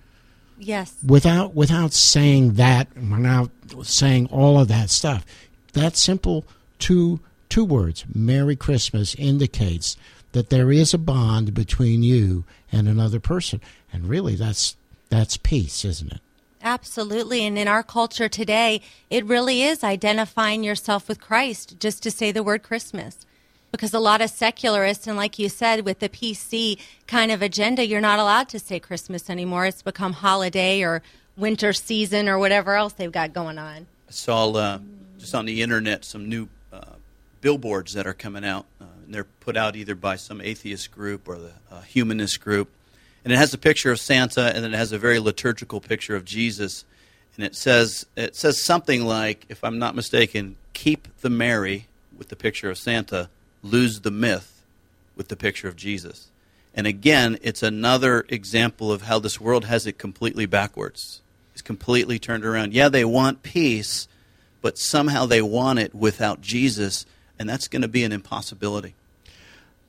Yes. 0.58 0.94
Without 1.04 1.54
without 1.54 1.92
saying 1.92 2.54
that, 2.54 2.88
without 2.96 3.50
saying 3.82 4.26
all 4.26 4.58
of 4.58 4.68
that 4.68 4.88
stuff, 4.90 5.26
that 5.72 5.96
simple 5.96 6.44
two 6.78 7.20
two 7.48 7.64
words, 7.64 8.04
Merry 8.14 8.56
Christmas, 8.56 9.14
indicates 9.16 9.96
that 10.32 10.50
there 10.50 10.72
is 10.72 10.94
a 10.94 10.98
bond 10.98 11.54
between 11.54 12.02
you 12.02 12.44
and 12.70 12.88
another 12.88 13.20
person, 13.20 13.60
and 13.92 14.08
really, 14.08 14.36
that's 14.36 14.76
that's 15.08 15.36
peace, 15.36 15.84
isn't 15.84 16.12
it? 16.12 16.20
Absolutely. 16.62 17.44
And 17.44 17.58
in 17.58 17.68
our 17.68 17.82
culture 17.82 18.28
today, 18.28 18.80
it 19.10 19.26
really 19.26 19.62
is 19.62 19.84
identifying 19.84 20.64
yourself 20.64 21.08
with 21.08 21.20
Christ 21.20 21.78
just 21.78 22.02
to 22.02 22.10
say 22.10 22.32
the 22.32 22.42
word 22.42 22.62
Christmas. 22.62 23.26
Because 23.74 23.92
a 23.92 23.98
lot 23.98 24.20
of 24.20 24.30
secularists, 24.30 25.06
and 25.06 25.16
like 25.16 25.38
you 25.38 25.48
said, 25.48 25.84
with 25.84 25.98
the 25.98 26.08
PC 26.08 26.78
kind 27.06 27.32
of 27.32 27.42
agenda, 27.42 27.84
you're 27.84 28.00
not 28.00 28.18
allowed 28.18 28.48
to 28.50 28.58
say 28.58 28.78
Christmas 28.78 29.28
anymore. 29.28 29.66
It's 29.66 29.82
become 29.82 30.12
holiday 30.12 30.82
or 30.82 31.02
winter 31.36 31.72
season 31.72 32.28
or 32.28 32.38
whatever 32.38 32.74
else 32.74 32.92
they've 32.92 33.10
got 33.10 33.32
going 33.32 33.58
on. 33.58 33.86
I 34.08 34.12
saw 34.12 34.50
uh, 34.52 34.78
just 35.18 35.34
on 35.34 35.44
the 35.44 35.60
internet 35.60 36.04
some 36.04 36.28
new 36.28 36.48
uh, 36.72 36.82
billboards 37.40 37.94
that 37.94 38.06
are 38.06 38.14
coming 38.14 38.44
out. 38.44 38.66
Uh, 38.80 38.84
and 39.04 39.12
they're 39.12 39.24
put 39.24 39.56
out 39.56 39.74
either 39.74 39.96
by 39.96 40.16
some 40.16 40.40
atheist 40.40 40.92
group 40.92 41.28
or 41.28 41.36
the 41.36 41.52
uh, 41.72 41.80
humanist 41.82 42.40
group 42.40 42.68
and 43.24 43.32
it 43.32 43.36
has 43.36 43.54
a 43.54 43.58
picture 43.58 43.90
of 43.90 43.98
Santa, 43.98 44.54
and 44.54 44.62
then 44.62 44.74
it 44.74 44.76
has 44.76 44.92
a 44.92 44.98
very 44.98 45.18
liturgical 45.18 45.80
picture 45.80 46.14
of 46.14 46.24
Jesus, 46.24 46.84
and 47.36 47.44
it 47.44 47.56
says 47.56 48.06
it 48.16 48.36
says 48.36 48.62
something 48.62 49.04
like, 49.04 49.46
if 49.48 49.64
I'm 49.64 49.78
not 49.78 49.94
mistaken, 49.94 50.56
keep 50.74 51.08
the 51.20 51.30
Merry 51.30 51.88
with 52.16 52.28
the 52.28 52.36
picture 52.36 52.70
of 52.70 52.78
Santa, 52.78 53.28
lose 53.64 54.00
the 54.00 54.10
myth 54.10 54.62
with 55.16 55.28
the 55.28 55.36
picture 55.36 55.68
of 55.68 55.76
Jesus. 55.76 56.28
And 56.74 56.86
again, 56.86 57.38
it's 57.42 57.62
another 57.62 58.24
example 58.28 58.92
of 58.92 59.02
how 59.02 59.18
this 59.18 59.40
world 59.40 59.64
has 59.64 59.86
it 59.86 59.98
completely 59.98 60.46
backwards. 60.46 61.22
It's 61.52 61.62
completely 61.62 62.18
turned 62.18 62.44
around. 62.44 62.74
Yeah, 62.74 62.88
they 62.88 63.04
want 63.04 63.42
peace, 63.42 64.08
but 64.60 64.76
somehow 64.76 65.26
they 65.26 65.42
want 65.42 65.78
it 65.78 65.94
without 65.94 66.40
Jesus, 66.40 67.06
and 67.38 67.48
that's 67.48 67.68
going 67.68 67.82
to 67.82 67.88
be 67.88 68.04
an 68.04 68.12
impossibility 68.12 68.94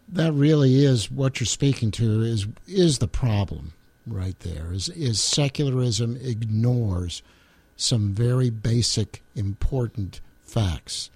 that 0.09 0.33
really 0.33 0.83
is 0.83 1.09
what 1.09 1.39
you're 1.39 1.45
speaking 1.45 1.91
to 1.91 2.21
is 2.21 2.47
is 2.67 2.99
the 2.99 3.07
problem 3.07 3.73
right 4.05 4.39
there 4.41 4.71
is 4.71 4.89
is 4.89 5.21
secularism 5.21 6.17
ignores 6.21 7.23
some 7.75 8.13
very 8.13 8.49
basic 8.49 9.21
important 9.35 10.21
facts 10.43 11.09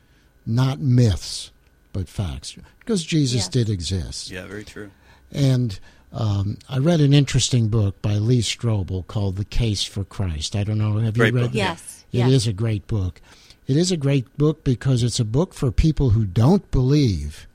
not 0.46 0.80
myths 0.80 1.52
but 2.00 2.10
facts 2.10 2.56
because 2.80 3.04
jesus 3.04 3.42
yes. 3.42 3.48
did 3.50 3.70
exist 3.70 4.32
yeah 4.32 4.46
very 4.46 4.64
true 4.64 4.90
and 5.32 5.80
um, 6.12 6.58
I 6.68 6.80
read 6.80 7.02
an 7.02 7.14
interesting 7.14 7.68
book 7.68 8.02
by 8.02 8.16
Lee 8.16 8.42
Strobel 8.42 9.06
called 9.06 9.36
"The 9.36 9.46
Case 9.46 9.84
for 9.84 10.04
Christ." 10.04 10.56
I 10.56 10.64
don't 10.64 10.80
know. 10.80 10.98
Have 10.98 11.14
great 11.14 11.34
you 11.34 11.40
read 11.40 11.42
book. 11.44 11.52
it? 11.52 11.58
Yes, 11.58 12.06
it 12.12 12.18
yes. 12.18 12.32
is 12.32 12.48
a 12.48 12.54
great 12.54 12.88
book. 12.88 13.22
It 13.68 13.78
is 13.78 13.92
a 13.92 13.98
great 13.98 14.36
book 14.36 14.64
because 14.64 15.04
it's 15.04 15.20
a 15.20 15.26
book 15.26 15.54
for 15.54 15.72
people 15.72 16.10
who 16.10 16.26
don't 16.26 16.72
believe 16.72 17.48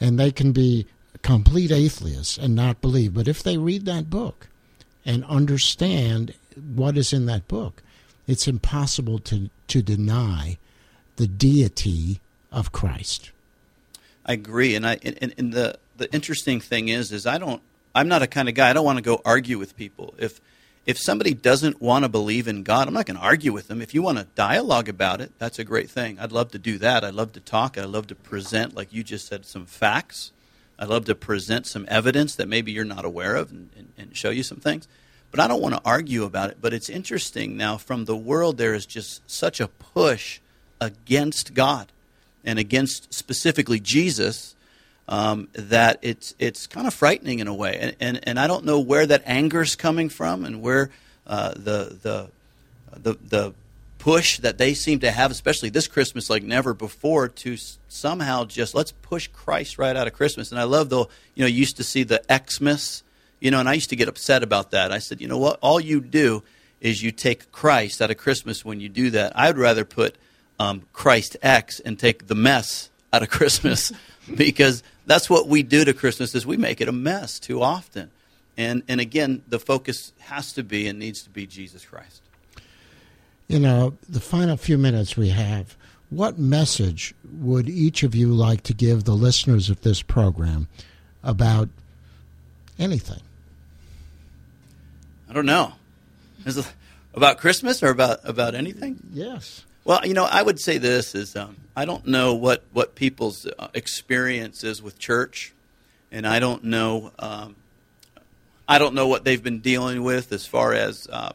and 0.00 0.18
they 0.18 0.30
can 0.30 0.52
be 0.52 0.86
complete 1.22 1.72
atheists 1.72 2.38
and 2.38 2.54
not 2.54 2.80
believe. 2.80 3.14
But 3.14 3.26
if 3.26 3.42
they 3.42 3.58
read 3.58 3.84
that 3.86 4.08
book 4.08 4.46
and 5.04 5.24
understand 5.24 6.34
what 6.54 6.96
is 6.96 7.12
in 7.12 7.26
that 7.26 7.48
book, 7.48 7.82
it's 8.28 8.46
impossible 8.46 9.18
to, 9.20 9.50
to 9.66 9.82
deny 9.82 10.56
the 11.16 11.26
deity 11.26 12.20
of 12.52 12.70
Christ. 12.70 13.32
I 14.30 14.34
agree, 14.34 14.76
and 14.76 14.86
I 14.86 14.96
and, 15.02 15.34
and 15.36 15.52
the 15.52 15.76
the 15.96 16.12
interesting 16.14 16.60
thing 16.60 16.86
is 16.86 17.10
is 17.10 17.26
I 17.26 17.36
don't 17.36 17.60
I'm 17.96 18.06
not 18.06 18.22
a 18.22 18.28
kind 18.28 18.48
of 18.48 18.54
guy 18.54 18.70
I 18.70 18.72
don't 18.72 18.84
want 18.84 18.98
to 18.98 19.02
go 19.02 19.20
argue 19.24 19.58
with 19.58 19.76
people 19.76 20.14
if 20.18 20.40
if 20.86 20.98
somebody 20.98 21.34
doesn't 21.34 21.82
want 21.82 22.04
to 22.04 22.08
believe 22.08 22.46
in 22.46 22.62
God, 22.62 22.86
I'm 22.86 22.94
not 22.94 23.06
going 23.06 23.16
to 23.16 23.24
argue 23.24 23.52
with 23.52 23.66
them. 23.66 23.82
If 23.82 23.92
you 23.92 24.02
want 24.02 24.18
to 24.18 24.28
dialogue 24.36 24.88
about 24.88 25.20
it, 25.20 25.32
that's 25.38 25.58
a 25.58 25.64
great 25.64 25.90
thing. 25.90 26.16
I'd 26.20 26.30
love 26.30 26.52
to 26.52 26.60
do 26.60 26.78
that. 26.78 27.02
I'd 27.02 27.14
love 27.14 27.32
to 27.32 27.40
talk. 27.40 27.76
I'd 27.76 27.86
love 27.86 28.06
to 28.06 28.14
present, 28.14 28.76
like 28.76 28.92
you 28.92 29.02
just 29.02 29.26
said, 29.26 29.46
some 29.46 29.66
facts. 29.66 30.30
I'd 30.78 30.88
love 30.88 31.06
to 31.06 31.16
present 31.16 31.66
some 31.66 31.84
evidence 31.88 32.36
that 32.36 32.46
maybe 32.46 32.70
you're 32.70 32.84
not 32.84 33.04
aware 33.04 33.34
of 33.34 33.50
and, 33.50 33.70
and, 33.76 33.88
and 33.98 34.16
show 34.16 34.30
you 34.30 34.44
some 34.44 34.58
things. 34.58 34.86
But 35.32 35.40
I 35.40 35.48
don't 35.48 35.60
want 35.60 35.74
to 35.74 35.82
argue 35.84 36.22
about 36.22 36.50
it. 36.50 36.58
But 36.60 36.72
it's 36.72 36.88
interesting 36.88 37.56
now, 37.56 37.78
from 37.78 38.04
the 38.04 38.16
world, 38.16 38.58
there 38.58 38.74
is 38.74 38.86
just 38.86 39.28
such 39.28 39.58
a 39.60 39.66
push 39.66 40.38
against 40.80 41.52
God 41.52 41.90
and 42.44 42.58
against 42.58 43.12
specifically 43.12 43.80
Jesus 43.80 44.54
um, 45.10 45.48
that 45.54 45.98
it's 46.02 46.34
it's 46.38 46.66
kind 46.66 46.86
of 46.86 46.94
frightening 46.94 47.40
in 47.40 47.48
a 47.48 47.54
way, 47.54 47.76
and, 47.80 47.96
and 48.00 48.20
and 48.28 48.38
I 48.38 48.46
don't 48.46 48.64
know 48.64 48.78
where 48.78 49.04
that 49.06 49.22
anger's 49.26 49.74
coming 49.74 50.08
from 50.08 50.44
and 50.44 50.62
where 50.62 50.90
uh, 51.26 51.50
the 51.50 51.98
the 52.00 52.30
the 52.96 53.18
the 53.20 53.54
push 53.98 54.38
that 54.38 54.56
they 54.56 54.72
seem 54.72 55.00
to 55.00 55.10
have, 55.10 55.30
especially 55.30 55.68
this 55.68 55.86
Christmas, 55.86 56.30
like 56.30 56.42
never 56.42 56.72
before, 56.72 57.28
to 57.28 57.56
somehow 57.88 58.44
just 58.44 58.74
let's 58.74 58.92
push 58.92 59.26
Christ 59.28 59.78
right 59.78 59.96
out 59.96 60.06
of 60.06 60.14
Christmas. 60.14 60.52
And 60.52 60.60
I 60.60 60.64
love 60.64 60.88
the 60.88 61.00
you 61.34 61.42
know 61.42 61.46
you 61.46 61.58
used 61.58 61.76
to 61.78 61.84
see 61.84 62.04
the 62.04 62.22
Xmas, 62.30 63.02
you 63.40 63.50
know, 63.50 63.58
and 63.58 63.68
I 63.68 63.74
used 63.74 63.90
to 63.90 63.96
get 63.96 64.08
upset 64.08 64.44
about 64.44 64.70
that. 64.70 64.92
I 64.92 64.98
said, 64.98 65.20
you 65.20 65.26
know 65.26 65.38
what, 65.38 65.58
all 65.60 65.80
you 65.80 66.00
do 66.00 66.44
is 66.80 67.02
you 67.02 67.10
take 67.10 67.50
Christ 67.50 68.00
out 68.00 68.10
of 68.10 68.16
Christmas 68.16 68.64
when 68.64 68.80
you 68.80 68.88
do 68.88 69.10
that. 69.10 69.32
I'd 69.34 69.58
rather 69.58 69.84
put 69.84 70.16
um, 70.60 70.82
Christ 70.92 71.38
X 71.42 71.80
and 71.80 71.98
take 71.98 72.26
the 72.26 72.34
mess 72.34 72.90
out 73.12 73.22
of 73.22 73.30
Christmas 73.30 73.92
because 74.36 74.82
that's 75.06 75.28
what 75.28 75.48
we 75.48 75.62
do 75.62 75.84
to 75.84 75.94
Christmas 75.94 76.34
is 76.34 76.46
we 76.46 76.58
make 76.58 76.80
it 76.80 76.86
a 76.86 76.92
mess 76.92 77.40
too 77.40 77.62
often. 77.62 78.10
And, 78.56 78.82
and 78.86 79.00
again, 79.00 79.42
the 79.48 79.58
focus 79.58 80.12
has 80.20 80.52
to 80.52 80.62
be 80.62 80.86
and 80.86 80.98
needs 80.98 81.22
to 81.22 81.30
be 81.30 81.46
Jesus 81.46 81.84
Christ. 81.84 82.20
You 83.48 83.58
know, 83.58 83.96
the 84.08 84.20
final 84.20 84.56
few 84.58 84.76
minutes 84.76 85.16
we 85.16 85.30
have, 85.30 85.76
what 86.10 86.38
message 86.38 87.14
would 87.38 87.68
each 87.68 88.02
of 88.02 88.14
you 88.14 88.28
like 88.28 88.62
to 88.64 88.74
give 88.74 89.04
the 89.04 89.14
listeners 89.14 89.70
of 89.70 89.80
this 89.80 90.02
program 90.02 90.68
about 91.24 91.70
anything? 92.78 93.22
I 95.28 95.32
don't 95.32 95.46
know. 95.46 95.72
Is 96.44 96.58
it 96.58 96.70
about 97.14 97.38
Christmas 97.38 97.82
or 97.82 97.88
about, 97.88 98.20
about 98.24 98.54
anything? 98.54 99.00
Yes. 99.12 99.64
Well, 99.90 100.06
you 100.06 100.14
know, 100.14 100.22
I 100.22 100.40
would 100.40 100.60
say 100.60 100.78
this 100.78 101.16
is 101.16 101.34
um, 101.34 101.56
I 101.74 101.84
don't 101.84 102.06
know 102.06 102.34
what 102.34 102.62
what 102.72 102.94
people's 102.94 103.44
uh, 103.44 103.66
experience 103.74 104.62
is 104.62 104.80
with 104.80 105.00
church, 105.00 105.52
and 106.12 106.28
I 106.28 106.38
don't 106.38 106.62
know 106.62 107.10
um, 107.18 107.56
I 108.68 108.78
don't 108.78 108.94
know 108.94 109.08
what 109.08 109.24
they've 109.24 109.42
been 109.42 109.58
dealing 109.58 110.04
with 110.04 110.30
as 110.30 110.46
far 110.46 110.74
as 110.74 111.08
uh, 111.10 111.32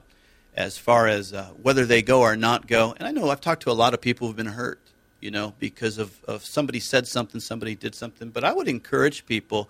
as 0.56 0.78
far 0.78 1.06
as 1.10 1.34
uh, 1.34 1.50
whether 1.62 1.86
they 1.86 2.02
go 2.02 2.22
or 2.22 2.38
not 2.38 2.66
go. 2.66 2.96
And 2.98 3.06
I 3.06 3.12
know 3.12 3.30
I've 3.30 3.42
talked 3.42 3.64
to 3.64 3.72
a 3.72 3.74
lot 3.74 3.94
of 3.94 4.00
people 4.00 4.28
who've 4.28 4.38
been 4.38 4.46
hurt, 4.46 4.80
you 5.20 5.32
know, 5.32 5.54
because 5.60 5.98
of, 5.98 6.24
of 6.24 6.46
somebody 6.46 6.80
said 6.80 7.10
something, 7.10 7.42
somebody 7.42 7.76
did 7.76 7.94
something. 7.94 8.30
But 8.30 8.46
I 8.46 8.54
would 8.54 8.70
encourage 8.70 9.26
people, 9.26 9.68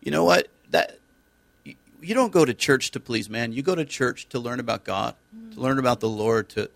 you 0.00 0.12
know 0.12 0.22
what 0.22 0.46
that 0.70 1.00
you 1.64 2.14
don't 2.14 2.30
go 2.30 2.44
to 2.44 2.54
church 2.54 2.92
to 2.92 3.00
please 3.00 3.28
man. 3.28 3.52
You 3.52 3.62
go 3.62 3.74
to 3.74 3.84
church 3.84 4.28
to 4.28 4.38
learn 4.38 4.60
about 4.60 4.84
God, 4.84 5.16
to 5.54 5.60
learn 5.60 5.80
about 5.80 5.98
the 5.98 6.08
Lord, 6.08 6.48
to 6.50 6.70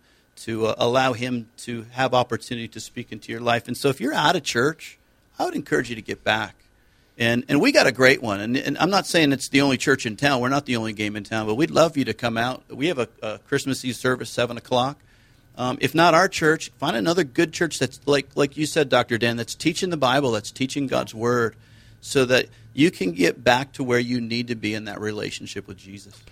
to 0.44 0.66
uh, 0.66 0.74
allow 0.78 1.12
Him 1.12 1.48
to 1.59 1.87
have 1.92 2.14
opportunity 2.14 2.68
to 2.68 2.81
speak 2.81 3.12
into 3.12 3.33
your 3.33 3.40
life. 3.40 3.68
And 3.68 3.76
so, 3.76 3.88
if 3.88 4.00
you're 4.00 4.14
out 4.14 4.37
of 4.37 4.42
church, 4.42 4.98
I 5.38 5.44
would 5.44 5.55
encourage 5.55 5.90
you 5.90 5.96
to 5.96 6.02
get 6.02 6.24
back. 6.24 6.57
And 7.18 7.44
and 7.48 7.61
we 7.61 7.72
got 7.72 7.87
a 7.87 7.92
great 7.92 8.22
one. 8.22 8.40
And, 8.40 8.57
and 8.57 8.78
I'm 8.78 8.90
not 8.90 9.07
saying 9.07 9.33
it's 9.33 9.48
the 9.48 9.61
only 9.61 9.76
church 9.76 10.07
in 10.07 10.16
town. 10.16 10.40
We're 10.40 10.48
not 10.48 10.66
the 10.66 10.76
only 10.76 10.92
game 10.92 11.16
in 11.16 11.24
town, 11.24 11.46
but 11.46 11.55
we'd 11.55 11.70
love 11.70 11.96
you 11.96 12.05
to 12.07 12.14
come 12.14 12.38
out. 12.38 12.62
We 12.68 12.88
have 12.88 12.98
a, 12.98 13.09
a 13.22 13.38
Christmas 13.38 13.85
Eve 13.85 13.96
service 13.96 14.31
seven 14.31 14.57
o'clock. 14.57 14.98
Um, 15.57 15.76
if 15.83 15.94
not 15.94 16.14
our 16.14 16.28
church, 16.28 16.70
find 16.78 16.96
another 16.96 17.24
good 17.24 17.52
church 17.52 17.78
that's 17.78 18.00
like 18.07 18.31
like 18.35 18.57
you 18.57 18.66
said, 18.66 18.88
Doctor 18.88 19.18
Dan, 19.18 19.37
that's 19.37 19.55
teaching 19.55 19.90
the 19.90 19.96
Bible, 19.96 20.33
that's 20.33 20.50
teaching 20.50 20.87
God's 20.87 21.14
word, 21.14 21.55
so 22.00 22.24
that 22.24 22.46
you 22.72 22.90
can 22.90 23.12
get 23.12 23.44
back 23.44 23.72
to 23.74 23.85
where 23.85 23.98
you 23.98 24.20
need 24.20 24.48
to 24.48 24.55
be 24.55 24.74
in 24.74 24.87
that 24.87 25.00
relationship 25.00 25.68
with 25.68 25.76
Jesus. 25.76 26.22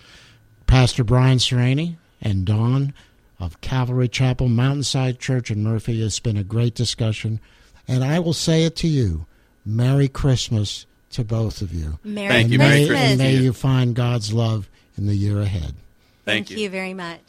Pastor 0.65 1.03
Brian 1.03 1.37
Sereni 1.37 1.97
and 2.21 2.45
Dawn 2.45 2.93
of 3.41 3.59
Calvary 3.61 4.07
Chapel 4.07 4.47
Mountainside 4.47 5.19
Church 5.19 5.49
in 5.49 5.63
Murphy. 5.63 6.01
It's 6.01 6.19
been 6.19 6.37
a 6.37 6.43
great 6.43 6.75
discussion. 6.75 7.39
And 7.87 8.03
I 8.03 8.19
will 8.19 8.33
say 8.33 8.63
it 8.63 8.75
to 8.77 8.87
you 8.87 9.25
Merry 9.65 10.07
Christmas 10.07 10.85
to 11.11 11.23
both 11.23 11.61
of 11.61 11.73
you. 11.73 11.99
Merry 12.03 12.29
Thank 12.29 12.43
and 12.45 12.53
you. 12.53 12.59
May, 12.59 12.65
Merry 12.65 12.87
Christmas. 12.87 13.09
And 13.09 13.17
may 13.19 13.35
you 13.35 13.53
find 13.53 13.95
God's 13.95 14.31
love 14.31 14.69
in 14.97 15.07
the 15.07 15.15
year 15.15 15.41
ahead. 15.41 15.73
Thank, 16.23 16.47
Thank 16.47 16.51
you. 16.51 16.57
you 16.57 16.69
very 16.69 16.93
much. 16.93 17.19